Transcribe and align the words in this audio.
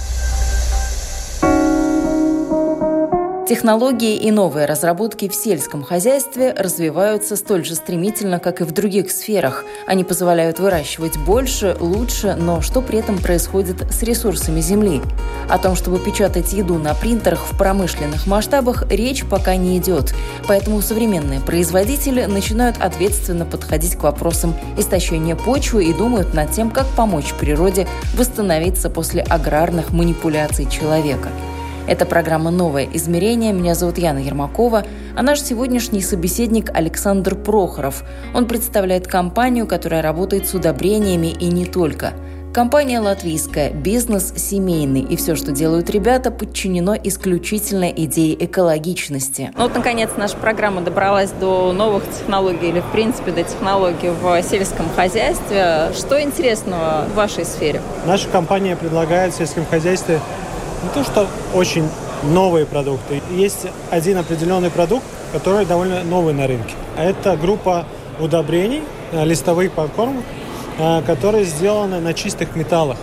Технологии 3.51 4.15
и 4.15 4.31
новые 4.31 4.65
разработки 4.65 5.27
в 5.27 5.35
сельском 5.35 5.83
хозяйстве 5.83 6.55
развиваются 6.57 7.35
столь 7.35 7.65
же 7.65 7.75
стремительно, 7.75 8.39
как 8.39 8.61
и 8.61 8.63
в 8.63 8.71
других 8.71 9.11
сферах. 9.11 9.65
Они 9.85 10.05
позволяют 10.05 10.59
выращивать 10.59 11.17
больше, 11.17 11.75
лучше, 11.81 12.37
но 12.39 12.61
что 12.61 12.81
при 12.81 12.99
этом 12.99 13.17
происходит 13.17 13.91
с 13.91 14.03
ресурсами 14.03 14.61
земли? 14.61 15.01
О 15.49 15.57
том, 15.57 15.75
чтобы 15.75 15.99
печатать 15.99 16.53
еду 16.53 16.77
на 16.77 16.93
принтерах 16.93 17.41
в 17.41 17.57
промышленных 17.57 18.25
масштабах, 18.25 18.89
речь 18.89 19.25
пока 19.25 19.57
не 19.57 19.77
идет. 19.77 20.15
Поэтому 20.47 20.81
современные 20.81 21.41
производители 21.41 22.23
начинают 22.23 22.77
ответственно 22.79 23.45
подходить 23.45 23.97
к 23.97 24.03
вопросам 24.03 24.55
истощения 24.77 25.35
почвы 25.35 25.83
и 25.83 25.93
думают 25.93 26.33
над 26.33 26.51
тем, 26.51 26.71
как 26.71 26.87
помочь 26.95 27.33
природе 27.37 27.85
восстановиться 28.15 28.89
после 28.89 29.21
аграрных 29.23 29.91
манипуляций 29.91 30.69
человека– 30.69 31.27
это 31.91 32.05
программа 32.05 32.51
«Новое 32.51 32.87
измерение». 32.93 33.51
Меня 33.51 33.75
зовут 33.75 33.97
Яна 33.97 34.19
Ермакова, 34.19 34.85
а 35.13 35.21
наш 35.21 35.41
сегодняшний 35.41 36.01
собеседник 36.01 36.69
Александр 36.73 37.35
Прохоров. 37.35 38.05
Он 38.33 38.47
представляет 38.47 39.07
компанию, 39.07 39.67
которая 39.67 40.01
работает 40.01 40.47
с 40.47 40.53
удобрениями 40.53 41.27
и 41.27 41.47
не 41.47 41.65
только. 41.65 42.13
Компания 42.53 43.01
латвийская, 43.01 43.71
бизнес 43.71 44.33
семейный, 44.37 45.01
и 45.01 45.17
все, 45.17 45.35
что 45.35 45.51
делают 45.51 45.89
ребята, 45.89 46.31
подчинено 46.31 46.95
исключительно 46.95 47.89
идее 47.89 48.41
экологичности. 48.45 49.51
Ну 49.57 49.63
вот, 49.63 49.75
наконец, 49.75 50.11
наша 50.15 50.37
программа 50.37 50.79
добралась 50.81 51.31
до 51.31 51.73
новых 51.73 52.03
технологий 52.09 52.69
или, 52.69 52.79
в 52.79 52.91
принципе, 52.93 53.31
до 53.31 53.43
технологий 53.43 54.09
в 54.09 54.41
сельском 54.43 54.85
хозяйстве. 54.95 55.91
Что 55.93 56.21
интересного 56.21 57.05
в 57.11 57.15
вашей 57.15 57.43
сфере? 57.43 57.81
Наша 58.05 58.29
компания 58.29 58.77
предлагает 58.77 59.33
в 59.33 59.37
сельском 59.37 59.65
хозяйстве 59.65 60.21
не 60.83 60.89
то 60.89 61.03
что 61.03 61.27
очень 61.53 61.87
новые 62.23 62.65
продукты. 62.65 63.21
Есть 63.31 63.67
один 63.89 64.17
определенный 64.17 64.69
продукт, 64.69 65.05
который 65.31 65.65
довольно 65.65 66.03
новый 66.03 66.33
на 66.33 66.47
рынке. 66.47 66.73
Это 66.97 67.35
группа 67.35 67.85
удобрений, 68.19 68.83
э, 69.11 69.23
листовых 69.25 69.71
покормок, 69.71 70.23
э, 70.77 71.01
которые 71.05 71.45
сделаны 71.45 71.99
на 71.99 72.13
чистых 72.13 72.55
металлах. 72.55 72.97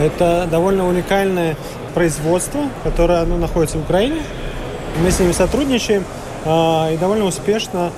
Это 0.00 0.48
довольно 0.50 0.88
уникальное 0.88 1.56
производство, 1.94 2.62
которое 2.82 3.24
ну, 3.24 3.36
находится 3.36 3.78
в 3.78 3.82
Украине. 3.82 4.22
Мы 5.02 5.10
с 5.10 5.20
ними 5.20 5.32
сотрудничаем 5.32 6.04
э, 6.44 6.94
и 6.94 6.96
довольно 6.96 7.24
успешно, 7.24 7.90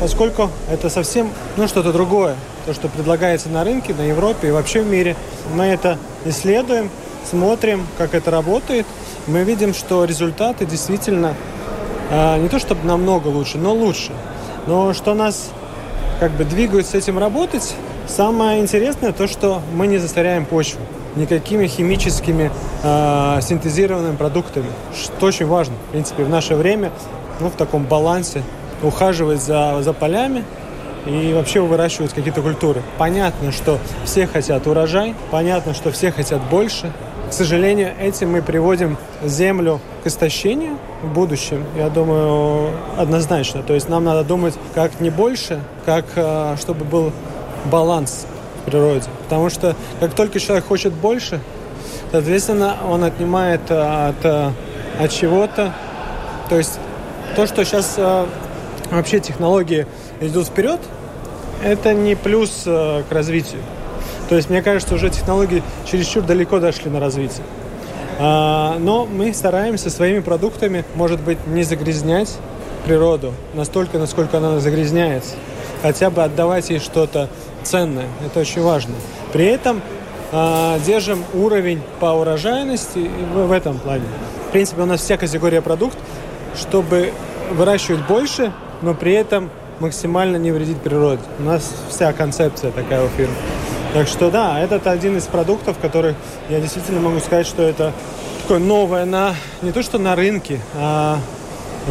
поскольку 0.00 0.50
это 0.70 0.90
совсем 0.90 1.30
ну, 1.56 1.66
что-то 1.66 1.90
другое, 1.90 2.36
то, 2.66 2.74
что 2.74 2.88
предлагается 2.88 3.48
на 3.48 3.64
рынке, 3.64 3.94
на 3.94 4.02
Европе 4.02 4.48
и 4.48 4.50
вообще 4.50 4.82
в 4.82 4.86
мире. 4.86 5.16
Мы 5.54 5.64
это 5.64 5.96
исследуем, 6.26 6.90
смотрим, 7.28 7.86
как 7.98 8.14
это 8.14 8.30
работает, 8.30 8.86
мы 9.26 9.42
видим, 9.42 9.74
что 9.74 10.04
результаты 10.04 10.64
действительно 10.64 11.34
э, 12.10 12.38
не 12.38 12.48
то 12.48 12.58
чтобы 12.58 12.86
намного 12.86 13.28
лучше, 13.28 13.58
но 13.58 13.72
лучше. 13.72 14.12
Но 14.66 14.94
что 14.94 15.14
нас 15.14 15.50
как 16.20 16.32
бы 16.32 16.44
двигает 16.44 16.86
с 16.86 16.94
этим 16.94 17.18
работать, 17.18 17.74
самое 18.06 18.60
интересное 18.60 19.12
то, 19.12 19.26
что 19.26 19.60
мы 19.74 19.86
не 19.86 19.98
засоряем 19.98 20.46
почву 20.46 20.80
никакими 21.16 21.66
химическими 21.66 22.50
э, 22.82 23.40
синтезированными 23.42 24.16
продуктами, 24.16 24.70
что 24.94 25.26
очень 25.26 25.46
важно, 25.46 25.74
в 25.88 25.92
принципе, 25.92 26.24
в 26.24 26.28
наше 26.28 26.54
время, 26.54 26.92
ну, 27.40 27.48
в 27.48 27.54
таком 27.54 27.84
балансе, 27.84 28.42
ухаживать 28.82 29.42
за, 29.42 29.82
за 29.82 29.92
полями, 29.92 30.44
и 31.06 31.32
вообще 31.32 31.60
выращивать 31.60 32.12
какие-то 32.12 32.42
культуры. 32.42 32.82
Понятно, 32.98 33.52
что 33.52 33.78
все 34.04 34.26
хотят 34.26 34.66
урожай, 34.66 35.14
понятно, 35.30 35.72
что 35.72 35.90
все 35.90 36.10
хотят 36.10 36.42
больше, 36.50 36.92
к 37.28 37.32
сожалению, 37.32 37.92
этим 38.00 38.30
мы 38.30 38.42
приводим 38.42 38.96
землю 39.24 39.80
к 40.04 40.06
истощению 40.06 40.78
в 41.02 41.12
будущем, 41.12 41.64
я 41.76 41.90
думаю, 41.90 42.70
однозначно. 42.96 43.62
То 43.62 43.74
есть 43.74 43.88
нам 43.88 44.04
надо 44.04 44.22
думать 44.22 44.54
как 44.74 45.00
не 45.00 45.10
больше, 45.10 45.60
как 45.84 46.04
э, 46.14 46.56
чтобы 46.60 46.84
был 46.84 47.12
баланс 47.64 48.26
в 48.62 48.70
природе. 48.70 49.08
Потому 49.24 49.50
что 49.50 49.74
как 49.98 50.14
только 50.14 50.38
человек 50.38 50.66
хочет 50.66 50.92
больше, 50.92 51.40
соответственно, 52.12 52.76
он 52.88 53.02
отнимает 53.02 53.62
э, 53.70 54.08
от, 54.08 54.24
э, 54.24 54.50
от 55.00 55.10
чего-то. 55.10 55.72
То 56.48 56.56
есть 56.56 56.78
то, 57.34 57.46
что 57.46 57.64
сейчас 57.64 57.98
вообще 58.90 59.18
технологии 59.18 59.86
идут 60.20 60.46
вперед, 60.46 60.80
это 61.64 61.92
не 61.92 62.14
плюс 62.14 62.62
к 62.64 63.04
развитию. 63.10 63.60
То 64.28 64.36
есть, 64.36 64.50
мне 64.50 64.62
кажется, 64.62 64.94
уже 64.94 65.10
технологии 65.10 65.62
чересчур 65.84 66.22
далеко 66.22 66.58
дошли 66.58 66.90
на 66.90 67.00
развитие. 67.00 67.44
А, 68.18 68.78
но 68.78 69.06
мы 69.06 69.32
стараемся 69.34 69.90
своими 69.90 70.20
продуктами, 70.20 70.84
может 70.94 71.20
быть, 71.20 71.38
не 71.46 71.62
загрязнять 71.62 72.36
природу 72.84 73.34
настолько, 73.54 73.98
насколько 73.98 74.38
она 74.38 74.58
загрязняется. 74.60 75.34
Хотя 75.82 76.08
бы 76.10 76.22
отдавать 76.22 76.70
ей 76.70 76.78
что-то 76.78 77.28
ценное. 77.62 78.06
Это 78.24 78.40
очень 78.40 78.62
важно. 78.62 78.94
При 79.32 79.44
этом 79.44 79.82
э, 80.32 80.78
держим 80.86 81.24
уровень 81.34 81.82
по 82.00 82.06
урожайности 82.06 83.10
в 83.34 83.52
этом 83.52 83.78
плане. 83.78 84.04
В 84.48 84.52
принципе, 84.52 84.82
у 84.82 84.86
нас 84.86 85.00
вся 85.00 85.16
категория 85.16 85.60
продукт, 85.60 85.98
чтобы 86.56 87.12
выращивать 87.52 88.06
больше, 88.06 88.52
но 88.82 88.94
при 88.94 89.12
этом 89.12 89.50
максимально 89.80 90.36
не 90.36 90.52
вредить 90.52 90.78
природе. 90.78 91.20
У 91.38 91.42
нас 91.42 91.70
вся 91.90 92.12
концепция 92.12 92.70
такая 92.70 93.04
у 93.04 93.08
фирмы. 93.08 93.34
Так 93.96 94.08
что 94.08 94.30
да, 94.30 94.60
этот 94.60 94.86
один 94.88 95.16
из 95.16 95.24
продуктов, 95.24 95.78
который 95.80 96.16
я 96.50 96.60
действительно 96.60 97.00
могу 97.00 97.18
сказать, 97.18 97.46
что 97.46 97.62
это 97.62 97.94
такое 98.42 98.58
новое 98.58 99.06
на 99.06 99.34
не 99.62 99.72
то 99.72 99.82
что 99.82 99.96
на 99.96 100.14
рынке, 100.14 100.60
а 100.74 101.18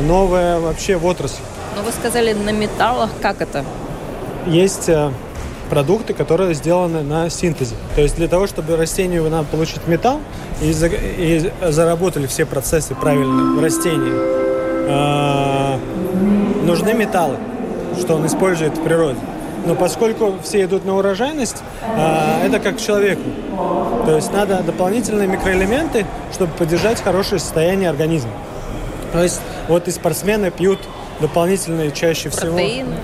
новое 0.06 0.60
вообще 0.60 0.98
в 0.98 1.06
отрасли. 1.08 1.42
Но 1.76 1.82
вы 1.82 1.92
сказали 1.92 2.34
на 2.34 2.52
металлах, 2.52 3.10
как 3.24 3.42
это? 3.42 3.66
Есть 4.46 4.88
э, 4.88 5.10
продукты, 5.72 6.14
которые 6.14 6.54
сделаны 6.54 7.02
на 7.02 7.28
синтезе. 7.32 7.74
То 7.96 8.02
есть 8.02 8.18
для 8.18 8.28
того, 8.28 8.46
чтобы 8.46 8.76
растению 8.76 9.28
надо 9.32 9.46
получить 9.46 9.88
металл 9.88 10.22
и, 10.62 10.72
за, 10.74 10.90
и 10.90 11.52
заработали 11.64 12.28
все 12.28 12.46
процессы 12.46 12.94
правильно 12.94 13.56
в 13.56 13.64
растении, 13.64 14.14
э, 14.92 15.80
нужны 16.68 16.94
металлы, 16.94 17.38
что 18.00 18.14
он 18.14 18.28
использует 18.28 18.78
в 18.78 18.84
природе. 18.84 19.18
Но 19.66 19.76
поскольку 19.76 20.36
все 20.44 20.64
идут 20.64 20.86
на 20.86 20.96
урожайность, 20.96 21.58
а, 21.82 22.46
это 22.46 22.60
как 22.60 22.80
человеку. 22.80 23.24
То 24.06 24.16
есть 24.16 24.32
надо 24.32 24.62
дополнительные 24.62 25.28
микроэлементы, 25.28 26.06
чтобы 26.32 26.54
поддержать 26.54 27.02
хорошее 27.02 27.40
состояние 27.40 27.90
организма. 27.90 28.32
То 29.12 29.24
есть 29.24 29.42
вот 29.68 29.88
и 29.88 29.92
спортсмены 29.92 30.52
пьют 30.52 30.80
дополнительные 31.20 31.92
чаще 31.92 32.30
всего 32.30 32.54
протеины, 32.54 32.96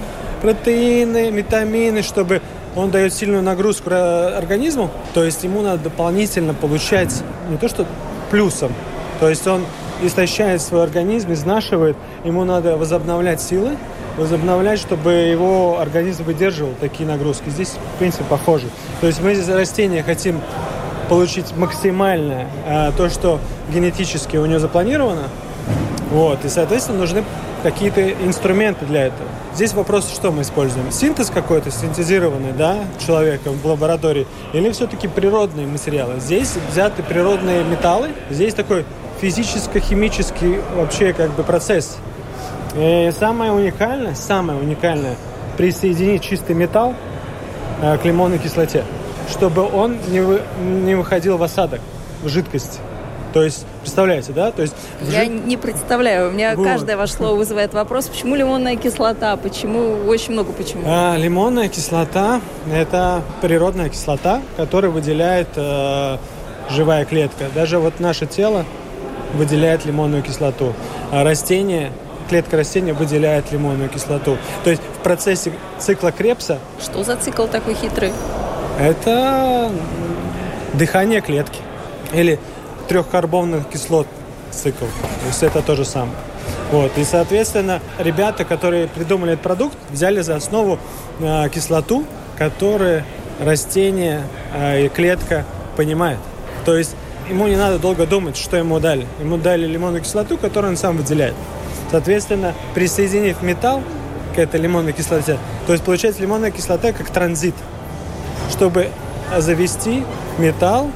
протеины 0.42 1.32
витамины, 1.32 2.04
чтобы 2.04 2.42
он 2.76 2.92
дает 2.92 3.14
сильную 3.14 3.42
нагрузку 3.42 3.92
организму, 3.92 4.90
то 5.14 5.24
есть 5.24 5.44
ему 5.44 5.62
надо 5.62 5.84
дополнительно 5.84 6.54
получать 6.54 7.14
не 7.50 7.58
то 7.58 7.68
что 7.68 7.86
плюсом, 8.30 8.74
то 9.20 9.30
есть 9.30 9.46
он 9.48 9.66
истощает 10.02 10.62
свой 10.62 10.84
организм, 10.84 11.32
изнашивает, 11.34 11.96
ему 12.24 12.44
надо 12.44 12.78
возобновлять 12.78 13.42
силы, 13.42 13.78
возобновлять, 14.18 14.80
чтобы 14.80 15.12
его 15.12 15.80
организм 15.80 16.24
выдерживал 16.24 16.74
такие 16.80 17.08
нагрузки. 17.08 17.50
Здесь, 17.50 17.76
в 17.96 18.00
принципе, 18.00 18.24
похоже. 18.30 18.68
То 19.00 19.08
есть 19.08 19.22
мы 19.22 19.34
из 19.34 19.48
растения 19.50 20.04
хотим 20.04 20.42
получить 21.10 21.56
максимальное 21.58 22.48
э, 22.66 22.92
то, 22.96 23.10
что 23.10 23.40
генетически 23.74 24.38
у 24.38 24.46
него 24.46 24.60
запланировано. 24.60 25.24
Вот, 26.10 26.44
и, 26.44 26.50
соответственно, 26.50 27.00
нужны 27.00 27.24
какие-то 27.64 28.12
инструменты 28.12 28.86
для 28.86 29.08
этого. 29.08 29.28
Здесь 29.54 29.74
вопрос, 29.74 30.12
что 30.12 30.32
мы 30.32 30.42
используем? 30.42 30.92
Синтез 30.92 31.30
какой-то, 31.30 31.72
синтезированный, 31.72 32.52
да, 32.52 32.80
человеком 33.06 33.54
в 33.62 33.66
лаборатории, 33.66 34.28
или 34.54 34.72
все-таки 34.72 35.08
природные 35.08 35.68
материалы? 35.68 36.20
Здесь 36.20 36.56
взяты 36.70 37.04
природные 37.04 37.64
металлы, 37.64 38.10
здесь 38.30 38.54
такой 38.54 38.86
физическо-химический 39.22 40.60
вообще 40.76 41.14
как 41.14 41.32
бы 41.32 41.44
процесс– 41.44 41.98
и 42.76 43.12
самое 43.18 43.52
уникальное, 43.52 44.16
самое 44.16 44.60
уникальное, 44.60 45.16
присоединить 45.58 46.24
чистый 46.24 46.56
металл 46.56 46.96
э, 47.82 47.98
к 47.98 48.06
лимонной 48.06 48.40
кислоте, 48.40 48.84
чтобы 49.30 49.64
он 49.64 49.98
не, 50.08 50.22
вы, 50.22 50.42
не 50.62 50.96
выходил 50.96 51.38
в 51.38 51.44
осадок, 51.44 51.82
в 52.24 52.30
жидкость. 52.30 52.80
То 53.34 53.44
есть, 53.44 53.66
представляете, 53.82 54.34
да? 54.34 54.52
То 54.52 54.62
есть, 54.62 54.74
Я 55.10 55.26
не 55.26 55.56
представляю. 55.56 56.30
У 56.30 56.32
меня 56.32 56.56
вот. 56.56 56.66
каждое 56.66 56.98
ваше 56.98 57.14
слово 57.14 57.36
вызывает 57.36 57.74
вопрос, 57.74 58.08
почему 58.08 58.36
лимонная 58.36 58.76
кислота, 58.76 59.38
почему, 59.38 60.06
очень 60.08 60.34
много 60.34 60.52
почему. 60.52 60.84
А, 60.86 61.16
лимонная 61.18 61.70
кислота– 61.70 62.42
это 62.74 63.22
природная 63.42 63.90
кислота, 63.90 64.42
которую 64.58 64.92
выделяет 64.92 65.48
э, 65.56 66.18
живая 66.70 67.06
клетка. 67.06 67.46
Даже 67.56 67.80
вот 67.80 68.00
наше 68.00 68.26
тело 68.26 68.66
выделяет 69.34 69.86
лимонную 69.86 70.24
кислоту. 70.24 70.74
А 71.12 71.24
растение 71.24 71.92
клетка 72.32 72.56
растения 72.56 72.94
выделяет 72.94 73.52
лимонную 73.52 73.90
кислоту. 73.90 74.38
То 74.64 74.70
есть 74.70 74.82
в 74.82 75.04
процессе 75.04 75.52
цикла 75.80 76.14
Крепса... 76.14 76.60
Что 76.82 77.04
за 77.04 77.18
цикл 77.18 77.46
такой 77.46 77.74
хитрый? 77.74 78.14
Это 78.80 79.70
дыхание 80.74 81.20
клетки. 81.20 81.60
Или 82.14 82.40
трехкарбонных 82.88 83.68
кислот 83.68 84.08
цикл. 84.50 84.86
То 84.86 85.28
есть 85.28 85.44
это 85.44 85.62
то 85.62 85.76
же 85.76 85.84
самое. 85.84 86.16
Вот. 86.72 86.98
И, 86.98 87.04
соответственно, 87.04 87.82
ребята, 88.00 88.46
которые 88.46 88.88
придумали 88.88 89.34
этот 89.34 89.44
продукт, 89.44 89.78
взяли 89.90 90.22
за 90.22 90.38
основу 90.38 90.80
э, 91.20 91.50
кислоту, 91.50 92.06
которую 92.38 93.04
растение 93.42 94.22
э, 94.54 94.86
и 94.86 94.88
клетка 94.88 95.44
понимает. 95.76 96.20
То 96.64 96.78
есть 96.78 96.96
ему 97.30 97.50
не 97.50 97.58
надо 97.58 97.78
долго 97.78 98.08
думать, 98.08 98.38
что 98.38 98.56
ему 98.56 98.80
дали. 98.80 99.06
Ему 99.20 99.36
дали 99.36 99.68
лимонную 99.68 100.02
кислоту, 100.02 100.38
которую 100.38 100.72
он 100.72 100.78
сам 100.78 100.96
выделяет. 100.96 101.36
Соответственно, 101.92 102.56
присоединив 102.74 103.42
металл 103.42 103.84
к 104.34 104.40
этой 104.40 104.60
лимонной 104.60 104.94
кислоте, 104.94 105.38
то 105.68 105.74
есть 105.74 105.84
получается 105.84 106.22
лимонная 106.22 106.52
кислота 106.52 106.94
как 106.94 107.10
транзит, 107.10 107.56
чтобы 108.50 108.88
завести 109.38 110.04
металл 110.38 110.90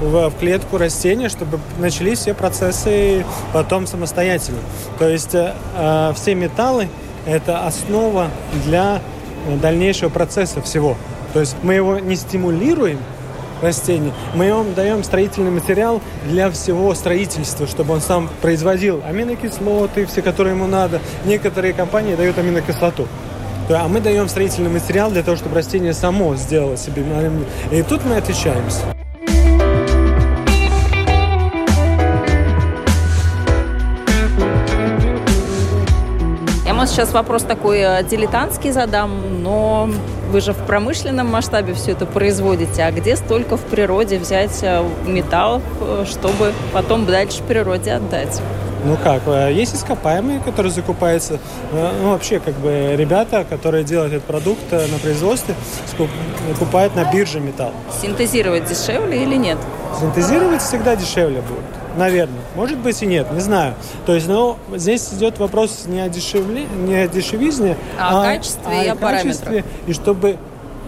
в, 0.00 0.30
в 0.30 0.38
клетку 0.38 0.78
растения, 0.78 1.28
чтобы 1.28 1.58
начались 1.78 2.20
все 2.20 2.34
процессы 2.34 3.24
потом 3.52 3.86
самостоятельно. 3.86 4.60
То 4.98 5.08
есть 5.08 5.34
э, 5.34 5.54
э 5.74 6.12
все 6.14 6.34
металлы– 6.34 6.88
это 7.26 7.66
основа 7.66 8.30
для 8.64 9.00
дальнейшего 9.60 10.10
процесса 10.10 10.62
всего. 10.62 10.96
То 11.32 11.40
есть 11.40 11.56
мы 11.62 11.74
его 11.74 11.98
не 11.98 12.16
стимулируем, 12.16 12.98
растений. 13.62 14.12
Мы 14.34 14.46
ему 14.46 14.64
даем 14.74 15.04
строительный 15.04 15.50
материал 15.50 16.00
для 16.24 16.50
всего 16.50 16.94
строительства, 16.94 17.66
чтобы 17.66 17.94
он 17.94 18.00
сам 18.00 18.28
производил 18.42 19.02
аминокислоты, 19.06 20.06
все, 20.06 20.22
которые 20.22 20.54
ему 20.54 20.66
надо. 20.66 21.00
Некоторые 21.24 21.72
компании 21.72 22.14
дают 22.14 22.38
аминокислоту. 22.38 23.06
А 23.68 23.88
мы 23.88 24.00
даем 24.00 24.28
строительный 24.28 24.70
материал 24.70 25.10
для 25.10 25.22
того, 25.22 25.36
чтобы 25.36 25.56
растение 25.56 25.92
само 25.92 26.36
сделало 26.36 26.76
себе. 26.76 27.04
И 27.72 27.82
тут 27.82 28.04
мы 28.04 28.16
отличаемся. 28.16 28.95
Может, 36.86 36.98
сейчас 36.98 37.12
вопрос 37.14 37.42
такой 37.42 37.80
э, 37.80 38.04
дилетантский 38.04 38.70
задам, 38.70 39.42
но 39.42 39.90
вы 40.30 40.40
же 40.40 40.52
в 40.52 40.58
промышленном 40.58 41.26
масштабе 41.26 41.74
все 41.74 41.90
это 41.90 42.06
производите, 42.06 42.84
а 42.84 42.92
где 42.92 43.16
столько 43.16 43.56
в 43.56 43.62
природе 43.62 44.20
взять 44.20 44.60
э, 44.62 44.88
металлов, 45.04 45.62
э, 45.80 46.04
чтобы 46.08 46.52
потом 46.72 47.04
дальше 47.04 47.42
природе 47.42 47.90
отдать? 47.90 48.40
Ну 48.84 48.96
как, 49.02 49.22
есть 49.50 49.74
ископаемые, 49.74 50.38
которые 50.38 50.70
закупаются. 50.70 51.40
Ну 51.72 52.12
вообще, 52.12 52.38
как 52.38 52.54
бы 52.54 52.94
ребята, 52.96 53.44
которые 53.50 53.82
делают 53.82 54.12
этот 54.12 54.26
продукт 54.26 54.70
на 54.70 54.98
производстве, 55.02 55.56
покупают 56.48 56.94
на 56.94 57.10
бирже 57.10 57.40
металл. 57.40 57.72
Синтезировать 58.00 58.66
дешевле 58.66 59.24
или 59.24 59.34
нет? 59.34 59.58
Синтезировать 59.98 60.62
всегда 60.62 60.94
дешевле 60.94 61.40
будет. 61.40 61.85
Наверное. 61.96 62.40
Может 62.54 62.78
быть 62.78 63.02
и 63.02 63.06
нет, 63.06 63.30
не 63.32 63.40
знаю. 63.40 63.74
То 64.04 64.14
есть, 64.14 64.28
ну, 64.28 64.56
здесь 64.74 65.12
идет 65.12 65.38
вопрос 65.38 65.84
не 65.86 66.00
о, 66.00 66.08
дешевле, 66.08 66.66
не 66.86 66.94
о 66.94 67.08
дешевизне, 67.08 67.76
а, 67.98 68.18
а 68.18 68.20
о 68.20 68.24
качестве 68.24 68.62
а 68.66 68.84
и 68.84 68.88
о 68.88 68.96
качестве, 68.96 69.64
И 69.86 69.92
чтобы 69.92 70.36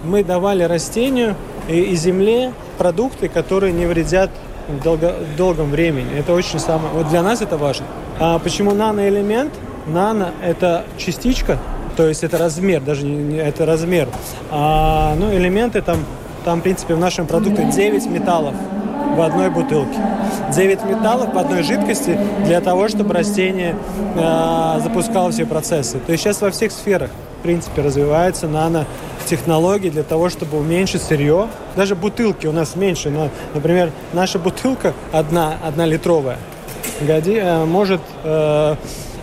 мы 0.05 0.23
давали 0.23 0.63
растению 0.63 1.35
и, 1.69 1.81
и 1.81 1.97
земле 1.97 2.53
продукты, 2.77 3.29
которые 3.29 3.73
не 3.73 3.87
вредят 3.87 4.31
в, 4.69 4.83
долго, 4.83 5.15
в 5.35 5.37
долгом 5.37 5.71
времени. 5.71 6.19
Это 6.19 6.35
очень 6.35 6.59
самое... 6.59 6.93
Вот 6.93 7.09
для 7.09 7.23
нас 7.23 7.41
это 7.41 7.57
важно. 7.57 7.87
А 8.19 8.39
почему 8.39 8.73
наноэлемент? 8.73 9.53
Нано– 9.87 10.33
это 10.43 10.85
частичка, 10.99 11.59
то 11.97 12.07
есть 12.07 12.23
это 12.23 12.37
размер, 12.37 12.83
даже 12.83 13.07
не, 13.07 13.17
не 13.17 13.39
это 13.39 13.65
размер. 13.65 14.07
А, 14.51 15.15
ну, 15.17 15.33
элементы 15.33 15.81
там, 15.81 16.05
там, 16.45 16.61
в 16.61 16.63
принципе, 16.63 16.95
в 16.95 16.99
нашем 16.99 17.27
продукте 17.27 17.65
9 17.65 18.07
металлов 18.07 18.55
в 19.19 19.21
одной 19.21 19.51
бутылке. 19.51 19.99
9 20.55 20.85
металлов 20.85 21.35
в 21.35 21.39
одной 21.39 21.65
жидкости 21.65 22.17
для 22.45 22.61
того, 22.61 22.89
чтобы 22.89 23.13
растение 23.13 23.75
э, 24.15 24.81
запускало 24.81 25.33
все 25.33 25.45
процессы. 25.45 25.99
То 25.99 26.13
есть 26.13 26.23
сейчас 26.23 26.41
во 26.41 26.53
всех 26.53 26.71
сферах, 26.71 27.11
в 27.41 27.43
принципе, 27.43 27.83
развиваются 27.83 28.47
нанотехнологии 28.47 29.91
для 29.91 30.05
того, 30.05 30.29
чтобы 30.29 30.59
уменьшить 30.59 31.03
сырье. 31.03 31.49
Даже 31.75 31.97
бутылки 31.97 32.47
у 32.47 32.53
нас 32.53 32.77
меньше. 32.77 33.11
Но, 33.11 33.29
например, 33.55 33.91
наша 34.13 34.39
бутылка 34.39 34.95
одна, 35.13 35.57
одна 35.65 35.85
литровая 35.85 36.39
годи, 37.01 37.41
э, 37.43 37.65
может 37.65 38.01
э, 38.23 38.77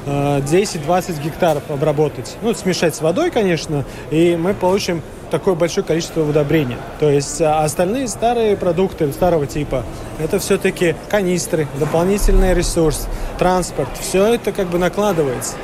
10-20 0.06 1.22
гектаров 1.24 1.64
обработать. 1.70 2.38
Ну, 2.42 2.54
смешать 2.54 2.96
с 2.96 3.02
водой, 3.02 3.32
конечно, 3.32 3.86
и 4.12 4.36
мы 4.36 4.54
получим 4.54 5.02
такое 5.32 5.56
большое 5.56 5.86
количество 5.86 6.22
удобрения. 6.22 6.78
То 7.00 7.10
есть 7.10 7.42
а 7.42 7.64
остальные 7.64 8.08
старые 8.08 8.56
продукты 8.56 9.12
старого 9.12 9.48
типа, 9.48 9.84
это 10.20 10.40
все-таки 10.40 10.96
канистры, 11.10 11.68
дополнительный 11.80 12.54
ресурс, 12.54 13.08
транспорт. 13.38 13.90
Все 14.00 14.26
это 14.36 14.52
как 14.52 14.68
бы 14.68 14.78
накладывается. 14.78 15.56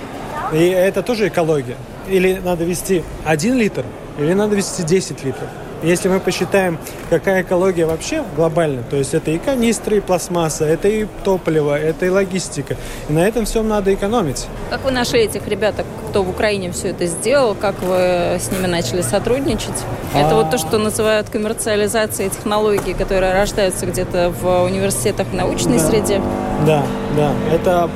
И 0.53 0.67
это 0.67 1.01
тоже 1.03 1.27
экология. 1.27 1.77
Или 2.09 2.41
надо 2.43 2.63
вести 2.63 3.03
1 3.25 3.57
литр, 3.57 3.85
или 4.19 4.33
надо 4.33 4.55
вести 4.55 4.83
10 4.83 5.23
литров. 5.23 5.47
Если 5.83 6.09
мы 6.09 6.19
посчитаем, 6.19 6.77
какая 7.09 7.41
экология 7.41 7.85
вообще 7.85 8.23
глобально, 8.35 8.83
то 8.83 8.97
есть 8.97 9.15
это 9.15 9.31
и 9.31 9.39
канистры, 9.39 9.97
и 9.97 9.99
пластмасса, 9.99 10.65
это 10.65 10.87
и 10.87 11.07
топливо, 11.23 11.77
это 11.77 12.05
и 12.05 12.09
логистика. 12.09 12.77
И 13.09 13.13
на 13.13 13.19
этом 13.19 13.45
всем 13.45 13.67
надо 13.67 13.91
экономить. 13.91 14.45
Как 14.69 14.83
вы 14.83 14.91
нашли 14.91 15.21
этих 15.21 15.47
ребят, 15.47 15.75
кто 16.09 16.21
в 16.21 16.29
Украине 16.29 16.71
все 16.71 16.89
это 16.89 17.07
сделал? 17.07 17.55
Как 17.55 17.81
вы 17.81 17.95
с 18.39 18.51
ними 18.51 18.67
начали 18.67 19.01
сотрудничать? 19.01 19.73
Это 20.13 20.35
вот 20.35 20.51
то, 20.51 20.59
что 20.59 20.77
называют 20.77 21.29
коммерциализацией 21.29 22.29
технологий, 22.29 22.93
которые 22.93 23.33
рождаются 23.33 23.87
где-то 23.87 24.31
в 24.39 24.63
университетах 24.63 25.27
в 25.27 25.33
научной 25.33 25.79
да. 25.79 25.83
среде? 25.87 26.21
Да, 26.67 26.83
да, 27.17 27.31
это 27.51 27.89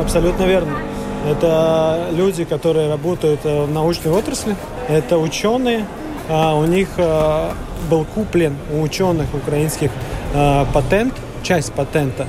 абсолютно 0.00 0.44
верно. 0.44 0.78
Это 1.28 2.06
люди, 2.12 2.44
которые 2.44 2.88
работают 2.88 3.40
в 3.42 3.66
научной 3.66 4.12
отрасли, 4.12 4.54
это 4.88 5.18
ученые, 5.18 5.86
у 6.28 6.64
них 6.64 6.88
а, 6.98 7.54
был 7.88 8.04
куплен 8.04 8.56
у 8.72 8.82
ученых 8.82 9.26
украинских 9.34 9.90
а, 10.34 10.66
патент, 10.72 11.14
часть 11.42 11.72
патента. 11.72 12.26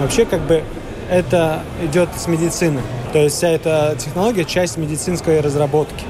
Вообще 0.00 0.24
как 0.24 0.40
бы 0.42 0.62
это 1.10 1.62
идет 1.82 2.08
с 2.16 2.26
медицины. 2.26 2.80
То 3.12 3.18
есть 3.18 3.36
вся 3.36 3.48
эта 3.48 3.94
технология 3.98 4.44
часть 4.44 4.76
медицинской 4.76 5.40
разработки. 5.40 6.04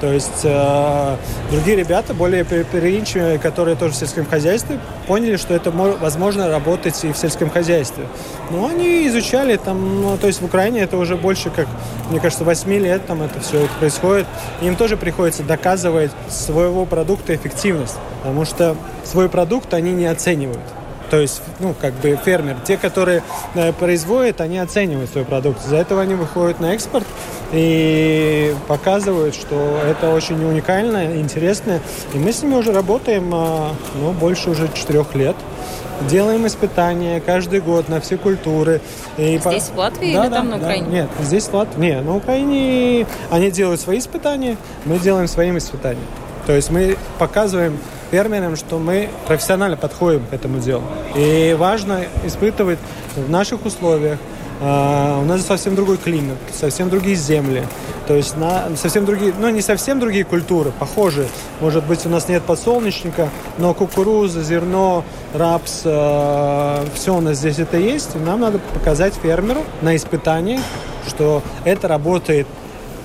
То 0.00 0.12
есть 0.12 0.40
э, 0.44 1.16
другие 1.50 1.76
ребята, 1.76 2.14
более 2.14 2.44
переинчивые, 2.44 3.38
которые 3.38 3.76
тоже 3.76 3.94
в 3.94 3.96
сельском 3.96 4.26
хозяйстве, 4.26 4.78
поняли, 5.06 5.36
что 5.36 5.54
это 5.54 5.70
возможно 5.70 6.48
работать 6.48 7.02
и 7.04 7.12
в 7.12 7.16
сельском 7.16 7.50
хозяйстве. 7.50 8.06
Но 8.50 8.66
они 8.66 9.06
изучали 9.08 9.56
там, 9.56 10.02
ну, 10.02 10.18
то 10.18 10.26
есть 10.26 10.40
в 10.40 10.44
Украине 10.44 10.80
это 10.80 10.96
уже 10.96 11.16
больше 11.16 11.50
как, 11.50 11.66
мне 12.10 12.20
кажется, 12.20 12.44
8 12.44 12.70
лет 12.72 13.06
там 13.06 13.22
это 13.22 13.40
все 13.40 13.64
это 13.64 13.72
происходит. 13.78 14.26
Им 14.60 14.76
тоже 14.76 14.96
приходится 14.96 15.42
доказывать 15.42 16.10
своего 16.28 16.84
продукта 16.84 17.34
эффективность, 17.34 17.96
потому 18.22 18.44
что 18.44 18.76
свой 19.04 19.28
продукт 19.28 19.72
они 19.72 19.92
не 19.92 20.06
оценивают. 20.06 20.60
То 21.10 21.20
есть, 21.20 21.42
ну, 21.60 21.74
как 21.80 21.94
бы 21.94 22.18
фермер. 22.24 22.56
Те, 22.64 22.76
которые 22.76 23.22
э, 23.54 23.72
производят, 23.72 24.40
они 24.40 24.58
оценивают 24.58 25.10
свой 25.10 25.24
продукт. 25.24 25.64
Из-за 25.64 25.76
этого 25.76 26.02
они 26.02 26.14
выходят 26.14 26.60
на 26.60 26.74
экспорт 26.74 27.06
и 27.52 28.54
показывают, 28.66 29.34
что 29.34 29.80
это 29.88 30.10
очень 30.10 30.42
уникально, 30.44 31.20
интересно. 31.20 31.80
И 32.12 32.18
мы 32.18 32.32
с 32.32 32.42
ними 32.42 32.54
уже 32.54 32.72
работаем, 32.72 33.32
э, 33.32 33.68
ну, 34.00 34.12
больше 34.12 34.50
уже 34.50 34.68
четырех 34.74 35.14
лет. 35.14 35.36
Делаем 36.10 36.46
испытания 36.46 37.20
каждый 37.20 37.60
год 37.60 37.88
на 37.88 38.00
все 38.00 38.18
культуры. 38.18 38.80
И 39.16 39.38
здесь 39.38 39.64
по... 39.64 39.74
в 39.74 39.78
Латвии 39.78 40.12
да, 40.12 40.24
или 40.24 40.28
да, 40.28 40.36
там 40.36 40.50
на 40.50 40.56
Украине? 40.58 40.86
Да. 40.86 40.92
Нет, 40.92 41.08
здесь 41.22 41.44
в 41.44 41.54
Латвии. 41.54 41.80
Нет, 41.80 42.04
на 42.04 42.16
Украине 42.16 43.06
они 43.30 43.50
делают 43.50 43.80
свои 43.80 43.98
испытания, 43.98 44.56
мы 44.84 44.98
делаем 44.98 45.26
свои 45.26 45.56
испытания. 45.56 46.02
То 46.46 46.52
есть 46.52 46.70
мы 46.70 46.96
показываем 47.18 47.78
фермерам, 48.10 48.56
что 48.56 48.78
мы 48.78 49.08
профессионально 49.26 49.76
подходим 49.76 50.24
к 50.26 50.32
этому 50.32 50.58
делу. 50.58 50.84
И 51.14 51.56
важно 51.58 52.04
испытывать 52.24 52.78
в 53.16 53.30
наших 53.30 53.64
условиях 53.64 54.18
А, 54.60 55.20
у 55.20 55.24
нас 55.26 55.44
совсем 55.44 55.74
другой 55.74 55.98
климат, 55.98 56.38
совсем 56.52 56.88
другие 56.88 57.16
земли. 57.16 57.62
То 58.06 58.14
есть 58.14 58.36
на, 58.36 58.68
совсем 58.76 59.04
другие, 59.04 59.34
ну 59.38 59.50
не 59.50 59.60
совсем 59.60 60.00
другие 60.00 60.24
культуры, 60.24 60.72
похожие. 60.78 61.28
Может 61.60 61.84
быть, 61.84 62.06
у 62.06 62.08
нас 62.08 62.28
нет 62.28 62.42
подсолнечника, 62.42 63.28
но 63.58 63.74
кукуруза, 63.74 64.42
зерно, 64.42 65.04
рапс, 65.34 65.82
э, 65.84 66.84
все 66.94 67.14
у 67.14 67.20
нас 67.20 67.36
здесь 67.36 67.58
это 67.58 67.76
есть. 67.76 68.16
И 68.16 68.18
нам 68.18 68.40
надо 68.40 68.58
показать 68.72 69.12
фермеру 69.14 69.62
на 69.82 69.94
испытании, 69.94 70.60
что 71.06 71.42
это 71.64 71.88
работает 71.88 72.46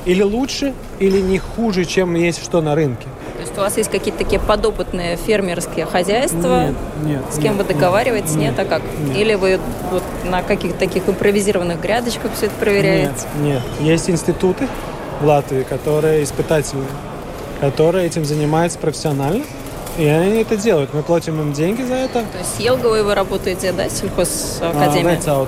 или 0.05 0.21
лучше, 0.23 0.73
или 0.99 1.19
не 1.19 1.37
хуже, 1.37 1.83
чем 1.85 2.15
есть 2.15 2.41
что 2.43 2.61
на 2.61 2.75
рынке. 2.75 3.07
Есть 3.51 3.57
у 3.57 3.61
вас 3.63 3.75
есть 3.75 3.91
какие-то 3.91 4.19
такие 4.23 4.39
подопытные 4.39 5.17
фермерские 5.17 5.85
хозяйства? 5.85 6.67
Нет, 6.67 6.75
нет. 7.03 7.21
С 7.31 7.35
кем 7.35 7.57
нет, 7.57 7.67
вы 7.67 7.73
договариваетесь? 7.73 8.35
Нет, 8.35 8.57
нет, 8.57 8.59
а 8.59 8.63
как? 8.65 8.81
нет. 8.81 9.17
Или 9.17 9.33
вы 9.33 9.59
вот 9.91 10.03
на 10.23 10.41
каких-то 10.41 10.79
таких 10.79 11.09
импровизированных 11.09 11.81
грядочках 11.81 12.31
все 12.33 12.45
это 12.45 12.55
проверяете? 12.55 13.11
Нет, 13.41 13.61
нет. 13.61 13.61
Есть 13.81 14.09
институты 14.09 14.69
в 15.19 15.25
Латвии, 15.25 15.63
которые 15.63 16.23
испытательные, 16.23 16.87
которые 17.59 18.05
этим 18.05 18.23
занимаются 18.23 18.79
профессионально. 18.79 19.43
И 19.97 20.05
они 20.05 20.43
это 20.43 20.55
делают. 20.55 20.93
Мы 20.93 21.03
платим 21.03 21.41
им 21.41 21.51
деньги 21.51 21.81
за 21.81 21.95
это. 21.95 22.21
То 22.21 22.37
есть 22.39 22.55
с 22.55 22.59
Елговой 22.61 23.03
вы 23.03 23.13
работаете, 23.13 23.73
да, 23.73 23.89
сельхозакадемия? 23.89 25.19
А, 25.27 25.47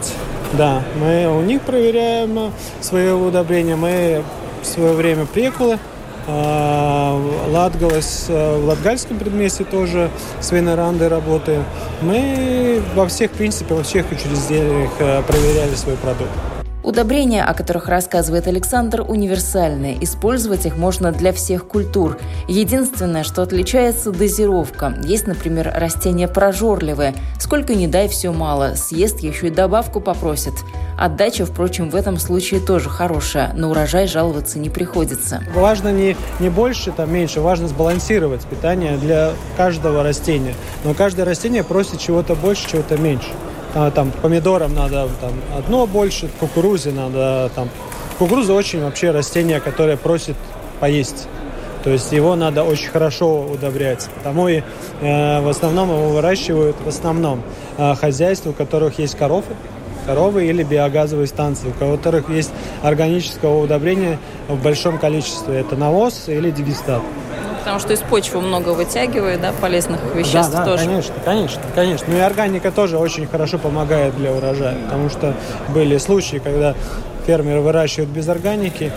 да, 0.52 0.84
мы 1.00 1.28
у 1.38 1.42
них 1.42 1.62
проверяем 1.62 2.52
свои 2.82 3.12
удобрения. 3.12 3.78
Мы 3.78 4.24
в 4.62 4.66
свое 4.66 4.92
время 4.92 5.26
прекулы 5.26 5.76
а, 5.76 5.93
Латгалас, 6.28 8.28
э, 8.30 8.58
в 8.58 8.66
Латгальском 8.66 9.20
предместе 9.20 9.64
тоже 9.64 10.10
с 10.40 10.52
Венерандой 10.52 11.10
работаем. 11.10 11.66
Мы 12.02 12.82
во 12.96 13.08
всех, 13.08 13.32
в 13.32 13.36
принципе, 13.36 13.74
во 13.74 13.84
всех 13.84 14.12
учреждениях 14.12 14.92
э, 15.00 15.22
проверяли 15.24 15.76
свой 15.76 15.96
продукт. 15.96 16.32
Удобрения, 16.84 17.46
о 17.46 17.54
которых 17.54 17.88
рассказывает 17.88 18.46
Александр, 18.48 19.06
универсальны. 19.08 19.98
Использовать 20.02 20.66
их 20.66 20.76
можно 20.76 21.14
для 21.14 21.32
всех 21.32 21.66
культур. 21.66 22.20
Единственное, 22.50 23.24
что 23.24 23.42
отличается– 23.42 24.12
дозировка. 24.14 24.94
Есть, 25.02 25.26
например, 25.26 25.72
растения 25.74 26.28
прожорливые. 26.28 27.16
Сколько 27.40 27.74
не 27.74 27.88
дай, 27.88 28.10
все 28.10 28.34
мало. 28.34 28.76
Съест, 28.76 29.22
еще 29.22 29.48
и 29.48 29.50
добавку 29.50 30.02
попросит. 30.02 30.54
Отдача, 30.98 31.46
впрочем, 31.46 31.90
в 31.90 31.96
этом 31.96 32.20
случае 32.20 32.60
тоже 32.60 32.90
хорошая. 32.90 33.54
На 33.54 33.70
урожай 33.70 34.08
жаловаться 34.08 34.60
не 34.60 34.70
приходится. 34.70 35.42
Важно 35.56 35.92
не, 35.94 36.18
не 36.42 36.50
больше, 36.50 36.92
там 36.92 37.14
меньше. 37.14 37.40
Важно 37.40 37.70
сбалансировать 37.70 38.46
питание 38.46 38.98
для 38.98 39.32
каждого 39.56 40.04
растения. 40.04 40.54
Но 40.84 40.94
каждое 40.94 41.24
растение 41.24 41.64
просит 41.64 42.00
чего-то 42.00 42.36
больше, 42.36 42.70
чего-то 42.70 42.98
меньше. 42.98 43.30
А, 43.76 43.90
там 43.92 44.12
помидорам 44.22 44.74
надо 44.76 45.10
там, 45.20 45.34
одно 45.58 45.88
больше, 45.88 46.30
кукурузе 46.40 46.92
надо 46.92 47.50
там. 47.56 47.70
Кукуруза 48.20 48.54
очень 48.54 48.84
вообще 48.84 49.12
растение, 49.12 49.60
которое 49.60 49.98
просит 49.98 50.36
поесть. 50.80 51.28
То 51.84 51.90
есть 51.90 52.12
его 52.12 52.36
надо 52.36 52.64
очень 52.64 52.90
хорошо 52.90 53.42
удобрять. 53.42 54.08
Потому 54.16 54.48
и 54.48 54.62
э, 55.02 55.42
в 55.42 55.48
основном 55.50 55.90
его 55.90 56.10
выращивают 56.10 56.78
в 56.86 56.88
основном 56.88 57.42
э, 57.78 57.96
хозяйства, 57.96 58.52
у 58.52 58.54
которых 58.54 59.00
есть 59.00 59.16
коровы, 59.18 59.44
коровы 60.06 60.46
или 60.46 60.64
биогазовые 60.64 61.28
станции, 61.28 61.70
у 61.70 61.98
которых 61.98 62.30
есть 62.30 62.52
органического 62.84 63.62
удобрения 63.62 64.18
в 64.48 64.62
большом 64.62 64.98
количестве. 64.98 65.60
Это 65.60 65.76
навоз 65.76 66.26
или 66.28 66.52
дегистат. 66.52 67.02
Потому 67.64 67.80
что 67.80 67.94
из 67.94 68.00
почвы 68.02 68.42
много 68.42 68.70
вытягивает, 68.70 69.42
да, 69.42 69.54
полезных 69.54 70.00
веществ 70.14 70.52
да, 70.52 70.60
да, 70.60 70.66
тоже. 70.66 70.86
конечно, 70.86 71.16
конечно, 71.24 71.62
конечно. 71.74 72.08
Ну 72.10 72.18
и 72.18 72.20
органика 72.20 72.72
тоже 72.72 72.98
очень 72.98 73.26
хорошо 73.26 73.58
помогает 73.58 74.18
для 74.18 74.34
урожая, 74.34 74.76
потому 74.84 75.10
что 75.10 75.34
были 75.70 75.98
случаи, 75.98 76.42
когда 76.44 76.76
фермеры 77.26 77.62
выращивают 77.62 78.10
без 78.10 78.28
органики, 78.28 78.92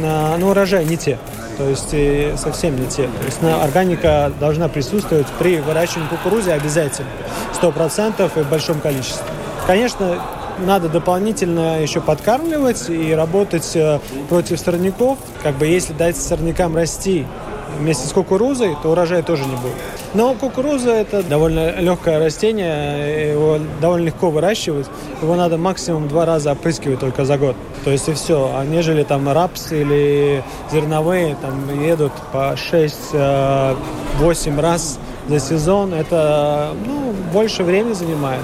на, 0.00 0.36
ну, 0.38 0.50
урожай 0.50 0.84
не 0.84 0.96
те. 0.96 1.18
То 1.58 1.68
есть 1.68 1.88
и 1.92 2.32
совсем 2.36 2.78
не 2.80 2.86
те. 2.86 3.04
То 3.04 3.26
есть 3.26 3.42
на, 3.42 3.62
органика 3.62 4.32
должна 4.40 4.68
присутствовать 4.68 5.26
при 5.38 5.58
выращивании 5.58 6.08
кукурузы 6.08 6.52
обязательно. 6.52 7.10
Сто 7.52 7.72
процентов 7.72 8.36
и 8.36 8.40
в 8.40 8.48
большом 8.48 8.80
количестве. 8.80 9.24
Конечно, 9.66 10.18
надо 10.58 10.88
дополнительно 10.88 11.80
еще 11.80 12.00
подкармливать 12.00 12.88
и 12.88 13.12
работать 13.12 13.72
э, 13.74 13.98
против 14.28 14.60
сорняков. 14.60 15.18
Как 15.42 15.56
бы 15.56 15.66
если 15.66 15.92
дать 15.92 16.16
сорнякам 16.16 16.76
расти 16.76 17.26
вместе 17.78 18.06
с 18.06 18.12
кукурузой, 18.12 18.76
то 18.82 18.90
урожая 18.90 19.22
тоже 19.22 19.44
не 19.44 19.56
будет. 19.56 19.74
Но 20.14 20.34
кукуруза 20.34 20.90
это 20.90 21.22
довольно 21.22 21.80
легкое 21.80 22.18
растение, 22.18 23.30
его 23.32 23.58
довольно 23.80 24.06
легко 24.06 24.30
выращивать. 24.30 24.86
Его 25.22 25.36
надо 25.36 25.56
максимум 25.56 26.08
два 26.08 26.26
раза 26.26 26.52
опрыскивать 26.52 27.00
только 27.00 27.24
за 27.24 27.38
год. 27.38 27.56
То 27.84 27.90
есть 27.90 28.08
и 28.08 28.12
все. 28.12 28.50
А 28.54 28.64
нежели 28.64 29.02
там 29.04 29.28
рапс 29.30 29.72
или 29.72 30.42
зерновые 30.70 31.36
там 31.40 31.82
едут 31.82 32.12
по 32.32 32.54
6-8 32.54 33.76
раз 34.60 34.98
за 35.28 35.40
сезон, 35.40 35.94
это 35.94 36.74
ну, 36.86 37.14
больше 37.32 37.62
времени 37.62 37.94
занимает 37.94 38.42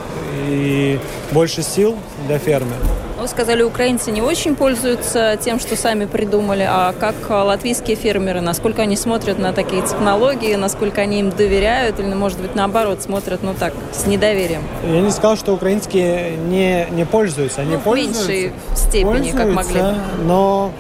и 0.49 0.99
больше 1.33 1.63
сил 1.63 1.97
для 2.27 2.39
фермера. 2.39 3.08
Вы 3.19 3.27
сказали, 3.27 3.63
украинцы 3.63 4.13
не 4.13 4.23
очень 4.23 4.55
пользуются 4.55 5.37
тем, 5.41 5.59
что 5.59 5.75
сами 5.75 6.05
придумали, 6.05 6.65
а 6.69 6.93
как 6.93 7.15
латвийские 7.29 7.97
фермеры, 7.97 8.41
насколько 8.41 8.83
они 8.83 8.97
смотрят 8.97 9.41
на 9.41 9.53
такие 9.53 9.83
технологии, 9.83 10.55
насколько 10.55 11.01
они 11.01 11.19
им 11.19 11.31
доверяют, 11.31 11.99
или, 11.99 12.15
может 12.15 12.41
быть, 12.41 12.55
наоборот, 12.55 13.03
смотрят, 13.03 13.43
ну 13.43 13.55
так, 13.59 13.75
с 13.93 14.07
недоверием? 14.07 14.63
Я 14.85 15.01
не 15.01 15.11
сказал, 15.11 15.37
что 15.37 15.53
украинские 15.53 16.37
не, 16.37 16.87
не 16.91 17.05
пользуются. 17.05 17.63
Они 17.63 17.75
ну, 17.75 17.81
пользуются, 17.81 18.25
в 18.25 18.29
меньшей 18.29 18.53
степени, 18.77 19.31
как 19.33 19.49
могли. 19.49 19.83
Но 20.25 20.71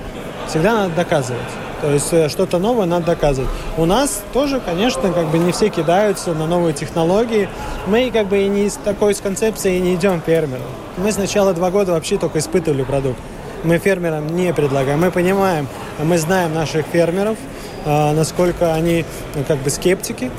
всегда 0.47 0.75
надо 0.75 0.95
доказывать. 0.95 1.42
То 1.80 1.92
есть 1.92 2.12
э, 2.12 2.28
что-то 2.28 2.58
новое 2.58 2.87
надо 2.87 3.06
доказывать. 3.06 3.50
У 3.76 3.85
нас 3.85 4.23
тоже, 4.32 4.61
конечно, 4.61 5.12
как 5.12 5.28
бы 5.28 5.38
не 5.38 5.52
все 5.52 5.68
кидаются 5.68 6.35
на 6.35 6.47
новые 6.47 6.75
технологии. 6.75 7.49
Мы 7.87 8.11
как 8.11 8.28
бы 8.28 8.38
и 8.38 8.49
не 8.49 8.68
с 8.68 8.75
такой 8.75 9.14
с 9.14 9.20
концепцией 9.20 9.80
не 9.80 9.94
идем 9.94 10.20
фермерам. 10.25 10.62
Мы 10.97 11.12
сначала 11.12 11.54
два 11.54 11.70
года 11.70 11.92
вообще 11.92 12.18
только 12.18 12.40
испытывали 12.40 12.82
продукт. 12.82 13.18
Мы 13.64 13.78
фермерам 13.78 14.26
не 14.35 14.52
предлагаем. 14.52 15.00
Мы 15.00 15.11
понимаем, 15.11 15.68
мы 16.02 16.18
знаем 16.18 16.54
наших 16.54 16.87
фермеров, 16.87 17.37
э, 17.85 18.12
насколько 18.12 18.75
они 18.75 19.04
ну, 19.35 19.44
как 19.47 19.58
бы 19.58 19.70
скептики. 19.70 20.30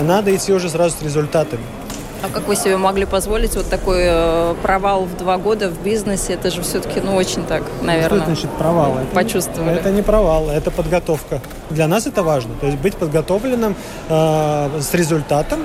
Надо 0.00 0.34
идти 0.34 0.52
уже 0.52 0.68
сразу 0.70 0.96
с 0.98 1.02
результатами. 1.02 1.62
А 2.22 2.28
как 2.28 2.46
вы 2.46 2.54
себе 2.54 2.76
могли 2.76 3.04
позволить 3.04 3.56
вот 3.56 3.68
такой 3.68 4.02
э, 4.02 4.54
провал 4.62 5.04
в 5.06 5.16
два 5.16 5.38
года 5.38 5.68
в 5.68 5.82
бизнесе? 5.82 6.34
Это 6.34 6.50
же 6.50 6.62
все-таки, 6.62 7.00
ну, 7.00 7.16
очень 7.16 7.44
так, 7.44 7.64
наверное, 7.82 8.20
Что 8.20 8.26
значит 8.26 8.50
провал? 8.52 8.98
Это, 8.98 9.12
почувствовали. 9.12 9.76
Это 9.76 9.90
не 9.90 10.02
провал, 10.02 10.48
это 10.48 10.70
подготовка. 10.70 11.40
Для 11.70 11.88
нас 11.88 12.06
это 12.06 12.22
важно. 12.22 12.54
То 12.60 12.66
есть 12.66 12.78
быть 12.78 12.94
подготовленным 12.94 13.74
э, 14.08 14.80
с 14.80 14.94
результатом. 14.94 15.60